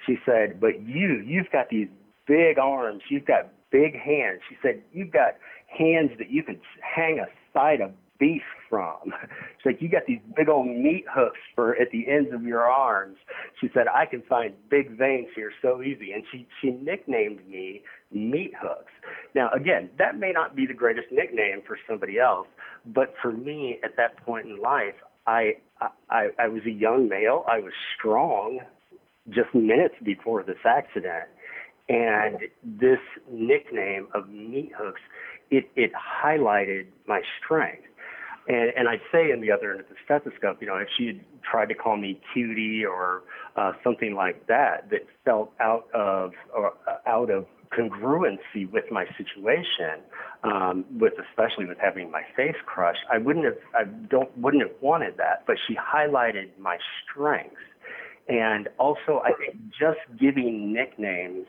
She 0.06 0.18
said, 0.26 0.60
but 0.60 0.82
you, 0.82 1.24
you've 1.26 1.50
got 1.52 1.70
these 1.70 1.88
big 2.28 2.60
arms, 2.60 3.02
you've 3.10 3.26
got 3.26 3.50
big 3.72 3.96
hands. 3.96 4.42
She 4.50 4.58
said, 4.62 4.82
you've 4.92 5.12
got 5.12 5.36
hands 5.68 6.12
that 6.18 6.30
you 6.30 6.44
could 6.44 6.60
hang 6.82 7.20
a 7.20 7.28
side 7.54 7.82
of 7.82 7.92
beef 8.20 8.44
from. 8.70 9.14
She's 9.58 9.66
like, 9.66 9.82
you 9.82 9.90
got 9.90 10.06
these 10.08 10.20
big 10.36 10.50
old 10.50 10.68
meat 10.68 11.06
hooks 11.10 11.40
for 11.56 11.76
at 11.76 11.92
the 11.92 12.08
ends 12.08 12.30
of 12.34 12.44
your 12.44 12.64
arms. 12.64 13.18
She 13.60 13.70
said, 13.74 13.88
I 13.94 14.06
can 14.06 14.22
find 14.24 14.54
big 14.70 14.98
veins 14.98 15.28
here 15.36 15.52
so 15.62 15.82
easy. 15.82 16.12
And 16.12 16.24
she, 16.32 16.48
she 16.62 16.72
nicknamed 16.72 17.48
me 17.48 17.82
Meat 18.12 18.54
Hooks. 18.60 18.92
Now, 19.34 19.50
again, 19.52 19.90
that 19.98 20.18
may 20.18 20.32
not 20.32 20.56
be 20.56 20.66
the 20.66 20.74
greatest 20.74 21.08
nickname 21.12 21.62
for 21.66 21.78
somebody 21.88 22.20
else, 22.20 22.48
but 22.86 23.14
for 23.22 23.32
me 23.32 23.80
at 23.84 23.98
that 23.98 24.18
point 24.26 24.48
in 24.48 24.62
life, 24.62 24.96
I, 25.28 25.56
I, 26.10 26.30
I 26.40 26.48
was 26.48 26.62
a 26.66 26.72
young 26.72 27.10
male. 27.10 27.44
I 27.48 27.60
was 27.60 27.74
strong 27.98 28.60
just 29.30 29.54
minutes 29.54 29.96
before 30.04 30.44
this 30.44 30.58
accident. 30.66 31.26
And 31.88 32.38
this 32.64 33.00
nickname 33.32 34.08
of 34.14 34.30
Meat 34.30 34.72
Hooks, 34.78 35.02
it, 35.52 35.70
it 35.76 35.92
highlighted 35.94 36.88
my 37.08 37.22
strength. 37.40 37.84
And, 38.48 38.72
and 38.78 38.88
I'd 38.88 39.02
say 39.12 39.32
in 39.32 39.42
the 39.42 39.52
other 39.52 39.72
end 39.72 39.80
of 39.82 39.88
the 39.90 39.96
stethoscope, 40.06 40.62
you 40.62 40.68
know, 40.68 40.78
if 40.78 40.88
she 40.98 41.08
had 41.08 41.20
tried 41.50 41.70
to 41.70 41.76
call 41.76 41.98
me 41.98 42.20
cutie 42.34 42.86
or 42.86 43.24
uh, 43.56 43.74
something 43.84 44.14
like 44.14 44.48
that, 44.48 44.90
that 44.92 45.02
felt 45.24 45.52
out 45.60 45.88
of 45.94 46.34
or 46.54 46.74
uh, 46.88 46.98
out 47.08 47.30
of 47.30 47.46
congruency 47.76 48.70
with 48.72 48.86
my 48.92 49.06
situation, 49.18 50.00
um, 50.44 50.86
with 51.00 51.14
especially 51.30 51.66
with 51.66 51.78
having 51.80 52.12
my 52.12 52.22
face 52.36 52.56
crushed, 52.66 53.02
I 53.12 53.18
wouldn't 53.18 53.46
have, 53.46 53.58
I 53.74 53.84
don't, 53.86 54.36
wouldn't 54.38 54.64
have 54.64 54.76
wanted 54.82 55.18
that. 55.18 55.44
But 55.48 55.58
she 55.68 55.76
highlighted 55.76 56.50
my 56.60 56.78
strengths, 57.04 57.56
and 58.28 58.70
also 58.78 59.22
I 59.24 59.32
think 59.34 59.58
just 59.70 60.00
giving 60.20 60.72
nicknames 60.72 61.48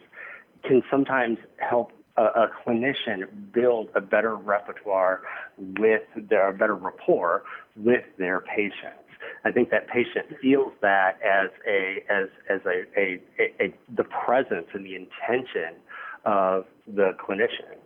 can 0.64 0.82
sometimes 0.90 1.38
help 1.59 1.92
a, 2.16 2.22
a 2.22 2.50
clinician 2.64 3.52
build 3.52 3.88
a 3.94 4.00
better 4.00 4.37
repertoire 4.37 5.22
with 5.59 6.02
their 6.29 6.48
a 6.48 6.52
better 6.52 6.74
rapport 6.74 7.42
with 7.76 8.05
their 8.18 8.40
patients. 8.40 9.02
I 9.44 9.52
think 9.52 9.70
that 9.70 9.88
patient 9.88 10.26
feels 10.40 10.72
that 10.83 11.18
as 11.22 11.50
a 11.66 12.05
as 12.11 12.29
as 12.48 12.61
a, 12.66 12.83
a, 12.98 13.20
a, 13.38 13.64
a 13.64 13.74
the 13.94 14.05
presence 14.05 14.66
and 14.72 14.85
the 14.85 14.94
intention 14.94 15.76
of 16.24 16.64
the 16.87 17.12
clinician. 17.20 17.76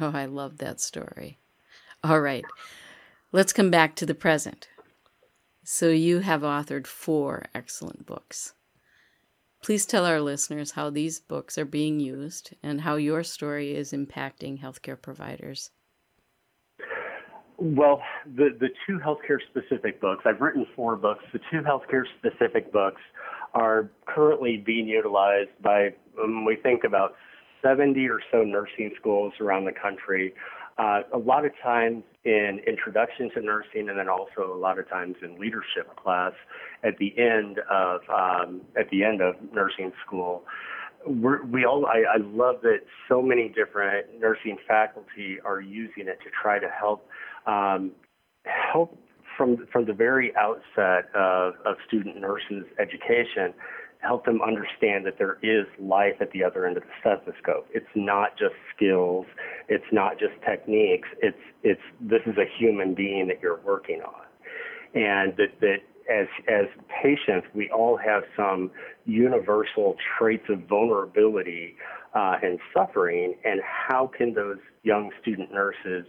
Oh, 0.00 0.12
I 0.12 0.26
love 0.26 0.58
that 0.58 0.80
story. 0.80 1.38
All 2.04 2.20
right, 2.20 2.44
let's 3.32 3.52
come 3.52 3.70
back 3.70 3.96
to 3.96 4.06
the 4.06 4.14
present. 4.14 4.68
So 5.64 5.90
you 5.90 6.20
have 6.20 6.42
authored 6.42 6.86
four 6.86 7.46
excellent 7.54 8.06
books. 8.06 8.54
Please 9.62 9.86
tell 9.86 10.06
our 10.06 10.20
listeners 10.20 10.72
how 10.72 10.90
these 10.90 11.20
books 11.20 11.58
are 11.58 11.64
being 11.64 12.00
used 12.00 12.54
and 12.62 12.82
how 12.82 12.96
your 12.96 13.22
story 13.22 13.74
is 13.74 13.92
impacting 13.92 14.60
healthcare 14.60 15.00
providers. 15.00 15.70
Well, 17.58 18.00
the, 18.24 18.50
the 18.58 18.68
two 18.86 19.00
healthcare 19.00 19.38
specific 19.50 20.00
books, 20.00 20.22
I've 20.24 20.40
written 20.40 20.64
four 20.76 20.94
books. 20.94 21.24
The 21.32 21.40
two 21.50 21.60
healthcare 21.60 22.04
specific 22.18 22.72
books 22.72 23.00
are 23.52 23.90
currently 24.06 24.58
being 24.58 24.86
utilized 24.86 25.50
by, 25.60 25.88
um, 26.22 26.44
we 26.44 26.54
think 26.56 26.84
about 26.84 27.16
70 27.60 28.08
or 28.08 28.20
so 28.30 28.44
nursing 28.44 28.92
schools 29.00 29.32
around 29.40 29.64
the 29.64 29.72
country. 29.72 30.34
Uh, 30.78 31.00
a 31.12 31.18
lot 31.18 31.44
of 31.44 31.50
times 31.60 32.04
in 32.24 32.60
introduction 32.66 33.30
to 33.34 33.40
nursing, 33.40 33.88
and 33.88 33.98
then 33.98 34.08
also 34.08 34.52
a 34.52 34.56
lot 34.56 34.78
of 34.78 34.88
times 34.88 35.16
in 35.22 35.38
leadership 35.38 35.96
class 35.96 36.32
at 36.84 36.96
the 36.98 37.12
end 37.18 37.58
of 37.68 38.00
um, 38.08 38.60
at 38.78 38.88
the 38.90 39.02
end 39.02 39.20
of 39.20 39.34
nursing 39.52 39.90
school. 40.06 40.44
We're, 41.04 41.44
we 41.44 41.64
all 41.64 41.86
I, 41.86 42.04
I 42.14 42.16
love 42.18 42.56
that 42.62 42.80
so 43.08 43.20
many 43.20 43.48
different 43.48 44.20
nursing 44.20 44.56
faculty 44.68 45.38
are 45.44 45.60
using 45.60 46.06
it 46.06 46.18
to 46.22 46.30
try 46.42 46.60
to 46.60 46.68
help 46.68 47.08
um, 47.46 47.90
help 48.44 48.96
from 49.36 49.66
from 49.72 49.84
the 49.86 49.92
very 49.92 50.32
outset 50.36 51.10
of, 51.14 51.54
of 51.64 51.76
student 51.88 52.20
nurses 52.20 52.66
education 52.78 53.52
help 54.00 54.24
them 54.24 54.40
understand 54.42 55.04
that 55.06 55.18
there 55.18 55.38
is 55.42 55.66
life 55.80 56.14
at 56.20 56.30
the 56.30 56.44
other 56.44 56.66
end 56.66 56.76
of 56.76 56.84
the 56.84 56.90
stethoscope. 57.00 57.66
It's 57.74 57.86
not 57.94 58.38
just 58.38 58.54
skills, 58.74 59.26
it's 59.68 59.84
not 59.92 60.18
just 60.18 60.32
techniques. 60.46 61.08
It's 61.22 61.38
it's 61.62 61.80
this 62.00 62.22
is 62.26 62.36
a 62.36 62.46
human 62.58 62.94
being 62.94 63.28
that 63.28 63.40
you're 63.42 63.60
working 63.64 64.00
on, 64.02 64.24
and 64.94 65.36
that 65.36 65.60
that 65.60 65.78
as 66.10 66.26
as 66.48 66.66
patients 67.02 67.46
we 67.54 67.70
all 67.70 67.96
have 67.96 68.22
some 68.36 68.70
universal 69.04 69.96
traits 70.18 70.44
of 70.48 70.60
vulnerability 70.68 71.76
uh, 72.14 72.36
and 72.42 72.58
suffering, 72.74 73.36
and 73.44 73.60
how 73.62 74.06
can 74.06 74.34
those 74.34 74.58
young 74.82 75.10
student 75.20 75.52
nurses 75.52 76.06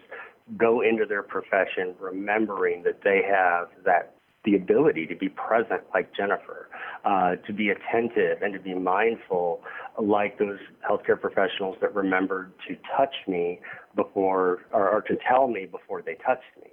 go 0.57 0.81
into 0.81 1.05
their 1.05 1.21
profession 1.23 1.93
remembering 1.99 2.83
that 2.83 3.01
they 3.03 3.21
have 3.29 3.67
that 3.85 4.15
the 4.49 4.57
ability 4.57 5.05
to 5.05 5.15
be 5.15 5.29
present 5.29 5.81
like 5.93 6.15
Jennifer, 6.15 6.69
uh, 7.05 7.35
to 7.47 7.53
be 7.53 7.69
attentive 7.69 8.41
and 8.41 8.53
to 8.53 8.59
be 8.59 8.73
mindful 8.73 9.61
like 10.01 10.37
those 10.39 10.59
healthcare 10.89 11.19
professionals 11.19 11.77
that 11.81 11.93
remembered 11.93 12.51
to 12.67 12.75
touch 12.97 13.13
me 13.27 13.59
before 13.95 14.59
or, 14.71 14.89
or 14.89 15.01
to 15.01 15.17
tell 15.27 15.47
me 15.47 15.65
before 15.65 16.01
they 16.01 16.15
touched 16.25 16.43
me. 16.61 16.69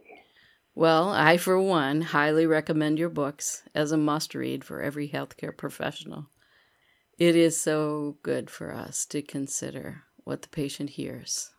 Well, 0.75 1.11
I, 1.11 1.37
for 1.37 1.61
one, 1.61 2.03
highly 2.03 2.47
recommend 2.47 2.99
your 2.99 3.09
books 3.09 3.63
as 3.75 3.93
a 3.93 3.97
must 3.97 4.35
read 4.35 4.63
for 4.63 4.83
every 4.83 5.09
healthcare 5.09 5.57
professional. 5.57 6.27
It 7.19 7.35
is 7.35 7.59
so 7.59 8.19
good 8.23 8.51
for 8.51 8.75
us 8.75 9.07
to 9.07 9.23
consider 9.23 10.03
what 10.25 10.43
the 10.43 10.49
patient 10.49 10.91
hears, 10.91 11.51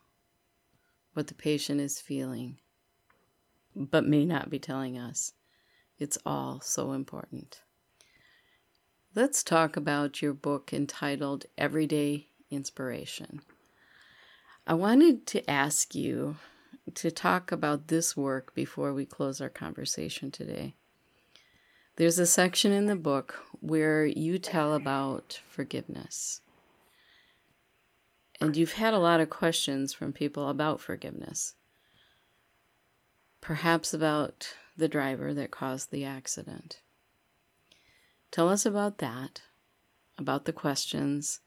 what 1.14 1.26
the 1.26 1.34
patient 1.34 1.80
is 1.80 2.00
feeling, 2.00 2.58
but 3.74 4.06
may 4.06 4.24
not 4.24 4.50
be 4.50 4.60
telling 4.60 4.96
us. 4.96 5.32
It's 5.98 6.18
all 6.24 6.60
so 6.60 6.92
important. 6.92 7.62
Let's 9.16 9.42
talk 9.42 9.76
about 9.76 10.22
your 10.22 10.32
book 10.32 10.72
entitled 10.72 11.46
Everyday 11.56 12.28
Inspiration. 12.52 13.40
I 14.64 14.74
wanted 14.74 15.26
to 15.28 15.50
ask 15.50 15.96
you 15.96 16.36
to 16.94 17.10
talk 17.10 17.50
about 17.50 17.88
this 17.88 18.16
work 18.16 18.54
before 18.54 18.94
we 18.94 19.06
close 19.06 19.40
our 19.40 19.48
conversation 19.48 20.30
today. 20.30 20.74
There's 21.96 22.20
a 22.20 22.26
section 22.26 22.70
in 22.70 22.86
the 22.86 22.94
book 22.94 23.34
where 23.60 24.06
you 24.06 24.38
tell 24.38 24.74
about 24.74 25.40
forgiveness. 25.48 26.42
And 28.40 28.56
you've 28.56 28.74
had 28.74 28.94
a 28.94 29.00
lot 29.00 29.18
of 29.18 29.30
questions 29.30 29.92
from 29.92 30.12
people 30.12 30.48
about 30.48 30.80
forgiveness. 30.80 31.54
Perhaps 33.40 33.92
about 33.92 34.54
the 34.78 34.88
driver 34.88 35.34
that 35.34 35.50
caused 35.50 35.90
the 35.90 36.04
accident. 36.04 36.80
Tell 38.30 38.48
us 38.48 38.64
about 38.64 38.98
that, 38.98 39.42
about 40.16 40.44
the 40.44 40.52
questions, 40.52 41.40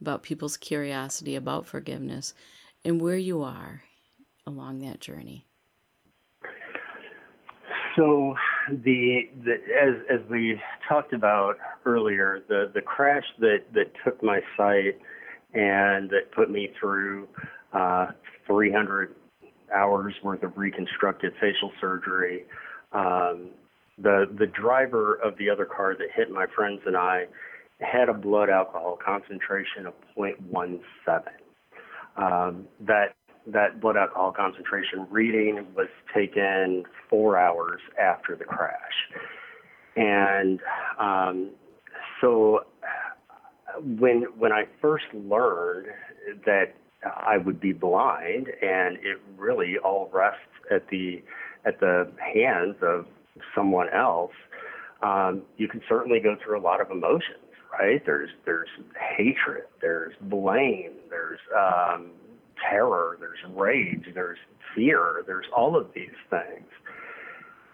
about 0.00 0.22
people's 0.22 0.56
curiosity 0.56 1.34
about 1.34 1.66
forgiveness, 1.66 2.32
and 2.84 3.00
where 3.00 3.16
you 3.16 3.42
are 3.42 3.82
along 4.46 4.78
that 4.80 5.00
journey. 5.00 5.46
So, 7.96 8.34
the, 8.70 9.22
the 9.44 9.54
as 9.54 9.94
as 10.10 10.30
we 10.30 10.60
talked 10.86 11.14
about 11.14 11.56
earlier, 11.86 12.44
the 12.48 12.70
the 12.74 12.82
crash 12.82 13.24
that 13.40 13.60
that 13.72 13.90
took 14.04 14.22
my 14.22 14.40
sight 14.56 14.98
and 15.54 16.10
that 16.10 16.30
put 16.34 16.50
me 16.50 16.70
through 16.78 17.26
uh, 17.72 18.08
300 18.46 19.14
hours 19.74 20.14
worth 20.22 20.42
of 20.42 20.56
reconstructive 20.56 21.32
facial 21.40 21.72
surgery 21.80 22.44
um, 22.96 23.50
the 23.98 24.26
the 24.38 24.46
driver 24.46 25.14
of 25.14 25.36
the 25.38 25.50
other 25.50 25.64
car 25.64 25.94
that 25.98 26.08
hit 26.14 26.30
my 26.30 26.46
friends 26.54 26.80
and 26.86 26.96
I 26.96 27.26
had 27.80 28.08
a 28.08 28.14
blood 28.14 28.48
alcohol 28.48 28.98
concentration 29.04 29.86
of 29.86 29.94
0.17. 30.16 30.80
Um, 32.16 32.66
that 32.80 33.14
that 33.46 33.80
blood 33.80 33.96
alcohol 33.96 34.32
concentration 34.32 35.06
reading 35.10 35.66
was 35.76 35.88
taken 36.14 36.84
four 37.08 37.38
hours 37.38 37.80
after 38.00 38.34
the 38.34 38.44
crash, 38.44 38.74
and 39.94 40.60
um, 40.98 41.50
so 42.20 42.64
when 43.78 44.22
when 44.38 44.52
I 44.52 44.64
first 44.80 45.04
learned 45.12 45.88
that 46.46 46.74
I 47.04 47.36
would 47.36 47.60
be 47.60 47.72
blind, 47.72 48.48
and 48.62 48.96
it 48.96 49.20
really 49.36 49.76
all 49.76 50.10
rests 50.12 50.40
at 50.70 50.88
the 50.88 51.22
at 51.66 51.80
the 51.80 52.10
hands 52.34 52.76
of 52.82 53.06
someone 53.54 53.88
else, 53.90 54.32
um, 55.02 55.42
you 55.56 55.68
can 55.68 55.82
certainly 55.88 56.20
go 56.20 56.36
through 56.42 56.58
a 56.58 56.62
lot 56.62 56.80
of 56.80 56.90
emotions. 56.90 57.38
Right? 57.72 58.04
There's 58.06 58.30
there's 58.46 58.68
hatred, 59.16 59.64
there's 59.82 60.14
blame, 60.22 60.92
there's 61.10 61.40
um, 61.54 62.10
terror, 62.70 63.18
there's 63.20 63.38
rage, 63.54 64.06
there's 64.14 64.38
fear, 64.74 65.22
there's 65.26 65.46
all 65.54 65.76
of 65.76 65.88
these 65.94 66.16
things, 66.30 66.68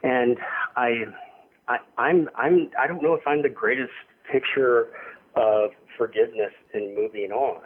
and 0.02 0.38
I. 0.76 1.05
I, 1.68 1.76
I'm 1.96 2.28
I'm 2.35 2.70
I 2.76 2.88
don't 2.88 3.00
know 3.00 3.14
if 3.14 3.24
I'm 3.24 3.42
the 3.42 3.48
greatest 3.48 3.92
picture 4.31 4.88
of 5.37 5.70
forgiveness 5.96 6.52
and 6.74 6.96
moving 6.96 7.31
on. 7.31 7.62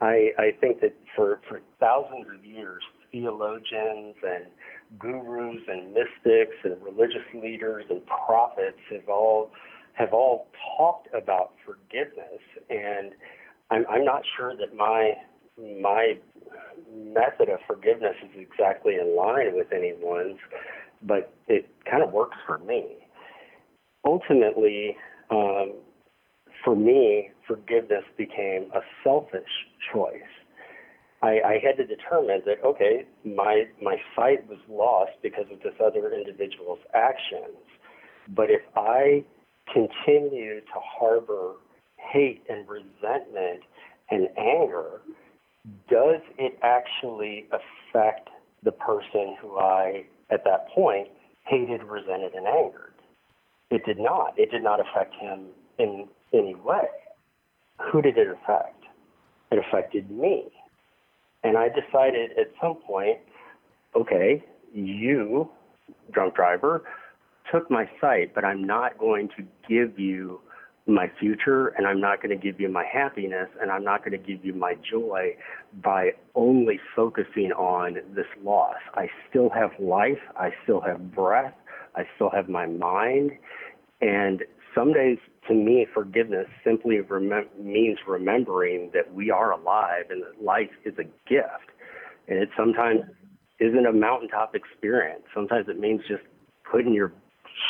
I, 0.00 0.30
I 0.38 0.50
think 0.60 0.80
that 0.80 0.94
for, 1.16 1.40
for 1.48 1.60
thousands 1.80 2.26
of 2.34 2.44
years, 2.44 2.82
theologians 3.10 4.14
and 4.22 4.46
gurus 4.98 5.60
and 5.68 5.92
mystics 5.92 6.56
and 6.64 6.76
religious 6.82 7.26
leaders 7.34 7.84
and 7.90 8.02
prophets 8.06 8.78
have 8.90 9.08
all 9.08 9.50
have 9.94 10.12
all 10.12 10.46
talked 10.76 11.08
about 11.12 11.52
forgiveness, 11.66 12.40
and 12.70 13.12
I'm, 13.70 13.84
I'm 13.90 14.04
not 14.04 14.22
sure 14.36 14.56
that 14.56 14.74
my 14.74 15.14
my 15.58 16.14
method 16.94 17.48
of 17.48 17.58
forgiveness 17.66 18.14
is 18.22 18.30
exactly 18.40 18.94
in 18.94 19.16
line 19.16 19.54
with 19.54 19.72
anyone's, 19.72 20.38
but 21.02 21.32
it 21.48 21.68
kind 21.90 22.02
of 22.02 22.12
works 22.12 22.36
for 22.46 22.58
me. 22.58 22.96
Ultimately, 24.06 24.96
um, 25.30 25.74
for 26.64 26.76
me, 26.76 27.30
forgiveness 27.46 28.04
became 28.16 28.70
a 28.74 28.80
selfish 29.02 29.42
choice. 29.92 30.22
I, 31.22 31.40
I 31.44 31.60
had 31.62 31.76
to 31.78 31.86
determine 31.86 32.42
that 32.46 32.64
okay, 32.64 33.04
my 33.24 33.64
my 33.82 33.96
sight 34.14 34.48
was 34.48 34.58
lost 34.68 35.12
because 35.22 35.46
of 35.52 35.60
this 35.62 35.74
other 35.84 36.12
individual's 36.12 36.78
actions. 36.94 37.56
But 38.28 38.50
if 38.50 38.62
I 38.76 39.24
continue 39.72 40.60
to 40.60 40.74
harbor 40.76 41.54
hate 41.96 42.42
and 42.48 42.66
resentment 42.68 43.62
and 44.10 44.28
anger, 44.36 45.00
does 45.90 46.20
it 46.38 46.58
actually 46.62 47.46
affect 47.50 48.28
the 48.62 48.72
person 48.72 49.36
who 49.40 49.58
I, 49.58 50.04
at 50.30 50.44
that 50.44 50.68
point, 50.68 51.08
hated, 51.46 51.82
resented, 51.82 52.34
and 52.34 52.46
angered? 52.46 52.94
It 53.70 53.84
did 53.84 53.98
not. 53.98 54.38
It 54.38 54.50
did 54.50 54.62
not 54.62 54.80
affect 54.80 55.14
him 55.14 55.46
in 55.78 56.08
any 56.32 56.54
way. 56.54 56.88
Who 57.92 58.02
did 58.02 58.16
it 58.16 58.28
affect? 58.28 58.84
It 59.50 59.58
affected 59.58 60.10
me. 60.10 60.46
And 61.48 61.56
I 61.56 61.68
decided 61.70 62.32
at 62.38 62.52
some 62.60 62.74
point, 62.74 63.20
okay, 63.96 64.44
you, 64.74 65.48
drunk 66.12 66.34
driver, 66.34 66.84
took 67.50 67.70
my 67.70 67.88
sight, 68.02 68.34
but 68.34 68.44
I'm 68.44 68.66
not 68.66 68.98
going 68.98 69.30
to 69.38 69.44
give 69.66 69.98
you 69.98 70.42
my 70.86 71.10
future 71.18 71.68
and 71.68 71.86
I'm 71.86 72.02
not 72.02 72.20
going 72.22 72.38
to 72.38 72.42
give 72.42 72.60
you 72.60 72.68
my 72.68 72.84
happiness 72.84 73.48
and 73.62 73.70
I'm 73.70 73.82
not 73.82 74.04
going 74.04 74.12
to 74.12 74.18
give 74.18 74.44
you 74.44 74.52
my 74.52 74.74
joy 74.90 75.36
by 75.82 76.10
only 76.34 76.78
focusing 76.94 77.52
on 77.52 77.94
this 78.14 78.26
loss. 78.44 78.76
I 78.92 79.08
still 79.30 79.48
have 79.48 79.70
life, 79.78 80.20
I 80.36 80.50
still 80.64 80.82
have 80.82 81.14
breath, 81.14 81.54
I 81.96 82.02
still 82.16 82.28
have 82.28 82.50
my 82.50 82.66
mind, 82.66 83.30
and 84.02 84.42
some 84.74 84.92
days, 84.92 85.18
to 85.48 85.54
me, 85.54 85.86
forgiveness 85.92 86.46
simply 86.64 87.00
means 87.58 87.98
remembering 88.06 88.90
that 88.94 89.12
we 89.14 89.30
are 89.30 89.52
alive 89.52 90.04
and 90.10 90.22
that 90.22 90.42
life 90.42 90.70
is 90.84 90.94
a 90.98 91.04
gift. 91.28 91.70
And 92.28 92.38
it 92.38 92.50
sometimes 92.56 93.02
isn't 93.58 93.86
a 93.86 93.92
mountaintop 93.92 94.54
experience. 94.54 95.22
Sometimes 95.34 95.68
it 95.68 95.78
means 95.78 96.02
just 96.06 96.22
putting 96.70 96.92
your 96.92 97.12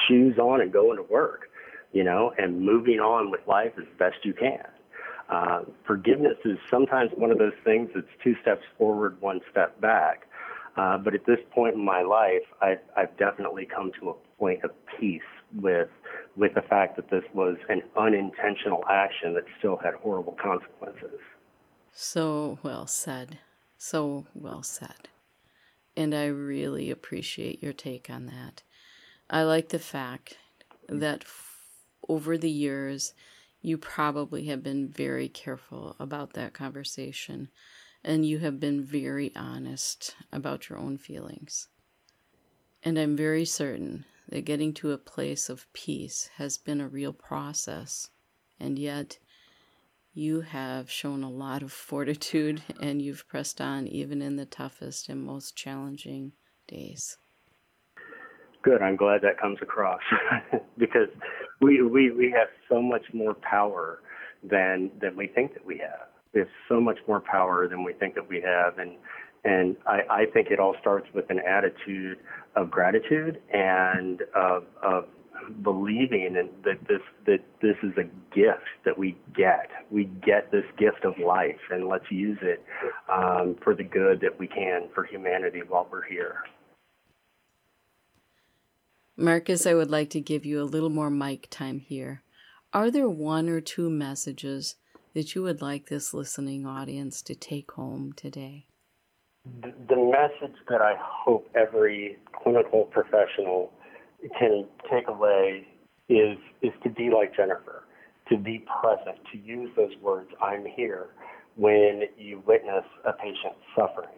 shoes 0.06 0.38
on 0.38 0.60
and 0.60 0.72
going 0.72 0.96
to 0.96 1.02
work, 1.02 1.48
you 1.92 2.04
know, 2.04 2.32
and 2.38 2.60
moving 2.60 3.00
on 3.00 3.30
with 3.30 3.40
life 3.46 3.72
as 3.78 3.86
best 3.98 4.16
you 4.24 4.32
can. 4.32 4.64
Uh, 5.28 5.62
forgiveness 5.86 6.36
is 6.44 6.58
sometimes 6.70 7.10
one 7.14 7.30
of 7.30 7.38
those 7.38 7.52
things 7.64 7.90
that's 7.94 8.06
two 8.22 8.34
steps 8.40 8.62
forward, 8.76 9.20
one 9.20 9.40
step 9.50 9.80
back. 9.80 10.26
Uh, 10.76 10.96
but 10.96 11.14
at 11.14 11.26
this 11.26 11.38
point 11.50 11.74
in 11.74 11.84
my 11.84 12.02
life, 12.02 12.42
I've, 12.62 12.80
I've 12.96 13.16
definitely 13.16 13.66
come 13.66 13.92
to 14.00 14.10
a 14.10 14.14
point 14.38 14.64
of 14.64 14.70
peace 14.98 15.20
with 15.60 15.88
with 16.38 16.54
the 16.54 16.62
fact 16.62 16.94
that 16.96 17.10
this 17.10 17.24
was 17.34 17.56
an 17.68 17.82
unintentional 17.96 18.84
action 18.88 19.34
that 19.34 19.42
still 19.58 19.76
had 19.76 19.94
horrible 19.94 20.36
consequences. 20.40 21.18
So 21.92 22.58
well 22.62 22.86
said. 22.86 23.38
So 23.76 24.26
well 24.34 24.62
said. 24.62 25.08
And 25.96 26.14
I 26.14 26.26
really 26.26 26.90
appreciate 26.92 27.60
your 27.60 27.72
take 27.72 28.08
on 28.08 28.26
that. 28.26 28.62
I 29.28 29.42
like 29.42 29.70
the 29.70 29.80
fact 29.80 30.38
that 30.88 31.22
f- 31.22 31.60
over 32.08 32.38
the 32.38 32.50
years, 32.50 33.14
you 33.60 33.76
probably 33.76 34.44
have 34.44 34.62
been 34.62 34.88
very 34.88 35.28
careful 35.28 35.96
about 35.98 36.34
that 36.34 36.54
conversation 36.54 37.48
and 38.04 38.24
you 38.24 38.38
have 38.38 38.60
been 38.60 38.80
very 38.80 39.34
honest 39.34 40.14
about 40.32 40.68
your 40.68 40.78
own 40.78 40.98
feelings. 40.98 41.66
And 42.84 42.96
I'm 42.96 43.16
very 43.16 43.44
certain 43.44 44.04
that 44.28 44.44
getting 44.44 44.74
to 44.74 44.92
a 44.92 44.98
place 44.98 45.48
of 45.48 45.72
peace 45.72 46.30
has 46.36 46.58
been 46.58 46.80
a 46.80 46.88
real 46.88 47.12
process, 47.12 48.10
and 48.60 48.78
yet 48.78 49.18
you 50.12 50.40
have 50.40 50.90
shown 50.90 51.22
a 51.22 51.30
lot 51.30 51.62
of 51.62 51.72
fortitude 51.72 52.62
and 52.80 53.00
you've 53.00 53.26
pressed 53.28 53.60
on 53.60 53.86
even 53.86 54.20
in 54.20 54.36
the 54.36 54.46
toughest 54.46 55.08
and 55.08 55.22
most 55.22 55.56
challenging 55.56 56.32
days. 56.66 57.16
Good. 58.62 58.82
I'm 58.82 58.96
glad 58.96 59.22
that 59.22 59.38
comes 59.40 59.58
across 59.62 60.00
because 60.78 61.08
we, 61.60 61.82
we, 61.82 62.10
we 62.10 62.30
have 62.36 62.48
so 62.68 62.82
much 62.82 63.04
more 63.12 63.34
power 63.34 64.00
than, 64.42 64.90
than 65.00 65.16
we 65.16 65.28
think 65.28 65.54
that 65.54 65.64
we 65.64 65.78
have. 65.78 66.08
We 66.34 66.40
have 66.40 66.48
so 66.68 66.80
much 66.80 66.98
more 67.06 67.20
power 67.20 67.68
than 67.68 67.84
we 67.84 67.92
think 67.94 68.14
that 68.16 68.28
we 68.28 68.42
have. 68.42 68.78
And, 68.78 68.96
and 69.44 69.76
I, 69.86 70.00
I 70.10 70.26
think 70.26 70.48
it 70.50 70.58
all 70.58 70.74
starts 70.80 71.06
with 71.14 71.30
an 71.30 71.40
attitude 71.40 72.18
of 72.56 72.70
gratitude 72.70 73.40
and 73.52 74.22
of, 74.34 74.64
of 74.82 75.04
believing 75.62 76.36
in 76.36 76.48
that 76.64 76.78
this 76.88 77.00
that 77.26 77.40
this 77.62 77.76
is 77.82 77.92
a 77.96 78.04
gift 78.34 78.68
that 78.84 78.96
we 78.96 79.16
get. 79.36 79.70
We 79.90 80.04
get 80.04 80.50
this 80.50 80.64
gift 80.76 81.04
of 81.04 81.14
life, 81.18 81.60
and 81.70 81.88
let's 81.88 82.10
use 82.10 82.38
it 82.42 82.62
um, 83.12 83.56
for 83.62 83.74
the 83.74 83.84
good 83.84 84.20
that 84.20 84.38
we 84.38 84.46
can 84.46 84.88
for 84.94 85.04
humanity 85.04 85.62
while 85.66 85.86
we're 85.90 86.06
here. 86.06 86.42
Marcus, 89.16 89.66
I 89.66 89.74
would 89.74 89.90
like 89.90 90.10
to 90.10 90.20
give 90.20 90.46
you 90.46 90.62
a 90.62 90.64
little 90.64 90.90
more 90.90 91.10
mic 91.10 91.48
time 91.50 91.80
here. 91.80 92.22
Are 92.72 92.90
there 92.90 93.08
one 93.08 93.48
or 93.48 93.60
two 93.60 93.90
messages 93.90 94.76
that 95.14 95.34
you 95.34 95.42
would 95.42 95.60
like 95.60 95.88
this 95.88 96.14
listening 96.14 96.66
audience 96.66 97.22
to 97.22 97.34
take 97.34 97.72
home 97.72 98.12
today? 98.12 98.66
The 99.88 99.96
message 99.96 100.56
that 100.68 100.80
I 100.80 100.94
hope 100.98 101.48
every 101.54 102.18
clinical 102.42 102.84
professional 102.84 103.72
can 104.38 104.66
take 104.90 105.08
away 105.08 105.66
is 106.08 106.38
is 106.62 106.72
to 106.82 106.90
be 106.90 107.10
like 107.10 107.36
Jennifer, 107.36 107.84
to 108.30 108.36
be 108.36 108.64
present, 108.80 109.18
to 109.32 109.38
use 109.38 109.70
those 109.76 109.92
words 110.00 110.30
"I'm 110.42 110.64
here" 110.64 111.08
when 111.56 112.02
you 112.16 112.42
witness 112.46 112.84
a 113.04 113.12
patient 113.12 113.54
suffering. 113.76 114.14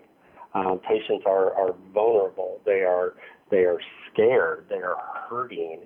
Um, 0.52 0.80
patients 0.80 1.24
are, 1.26 1.54
are 1.54 1.74
vulnerable. 1.94 2.60
They 2.64 2.82
are 2.82 3.14
they 3.50 3.64
are 3.64 3.78
scared. 4.12 4.66
They 4.68 4.76
are 4.76 4.96
hurting, 5.28 5.80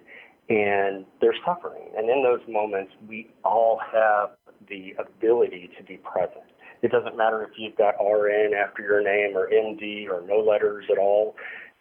and 0.48 1.04
they're 1.20 1.36
suffering. 1.44 1.90
And 1.96 2.08
in 2.08 2.22
those 2.22 2.40
moments, 2.48 2.92
we 3.08 3.30
all 3.44 3.80
have 3.92 4.30
the 4.68 4.94
ability 4.98 5.70
to 5.78 5.84
be 5.84 5.98
present 5.98 6.44
it 6.84 6.92
doesn't 6.92 7.16
matter 7.16 7.42
if 7.42 7.48
you've 7.56 7.76
got 7.76 7.94
RN 7.98 8.52
after 8.52 8.82
your 8.82 9.02
name 9.02 9.34
or 9.34 9.48
MD 9.48 10.06
or 10.06 10.22
no 10.28 10.40
letters 10.40 10.84
at 10.92 10.98
all. 10.98 11.34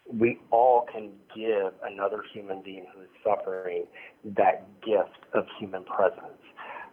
We 0.07 0.39
all 0.49 0.87
can 0.89 1.11
give 1.35 1.73
another 1.83 2.23
human 2.33 2.61
being 2.63 2.85
who 2.95 3.01
is 3.01 3.09
suffering 3.21 3.83
that 4.23 4.65
gift 4.79 5.27
of 5.33 5.43
human 5.59 5.83
presence. 5.83 6.39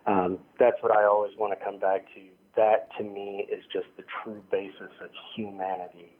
Um, 0.06 0.38
that's 0.58 0.76
what 0.80 0.90
I 0.90 1.04
always 1.04 1.30
want 1.38 1.56
to 1.56 1.64
come 1.64 1.78
back 1.78 2.04
to. 2.16 2.20
That 2.56 2.88
to 2.98 3.04
me 3.04 3.46
is 3.48 3.62
just 3.72 3.86
the 3.96 4.02
true 4.24 4.42
basis 4.50 4.90
of 5.00 5.10
humanity, 5.36 6.16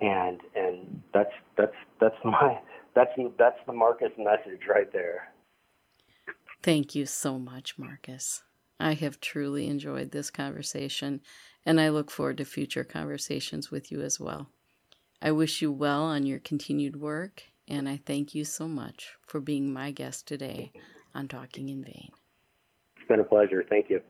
and 0.00 0.40
and 0.54 1.02
that's 1.12 1.32
that's 1.58 1.74
that's 2.00 2.14
my 2.24 2.60
that's 2.94 3.10
that's 3.36 3.58
the 3.66 3.72
Marcus 3.72 4.12
message 4.16 4.60
right 4.68 4.92
there. 4.92 5.32
Thank 6.62 6.94
you 6.94 7.04
so 7.06 7.36
much, 7.40 7.76
Marcus. 7.76 8.44
I 8.80 8.94
have 8.94 9.20
truly 9.20 9.68
enjoyed 9.68 10.10
this 10.10 10.30
conversation, 10.30 11.20
and 11.64 11.80
I 11.80 11.88
look 11.88 12.10
forward 12.10 12.38
to 12.38 12.44
future 12.44 12.84
conversations 12.84 13.70
with 13.70 13.92
you 13.92 14.02
as 14.02 14.18
well. 14.18 14.48
I 15.20 15.30
wish 15.32 15.62
you 15.62 15.70
well 15.70 16.02
on 16.02 16.26
your 16.26 16.40
continued 16.40 16.96
work, 16.96 17.44
and 17.68 17.88
I 17.88 18.00
thank 18.04 18.34
you 18.34 18.44
so 18.44 18.66
much 18.66 19.12
for 19.26 19.40
being 19.40 19.72
my 19.72 19.92
guest 19.92 20.26
today 20.26 20.72
on 21.14 21.28
Talking 21.28 21.68
in 21.68 21.84
Vein. 21.84 22.10
It's 22.96 23.06
been 23.08 23.20
a 23.20 23.24
pleasure. 23.24 23.64
Thank 23.68 23.88
you. 23.88 24.00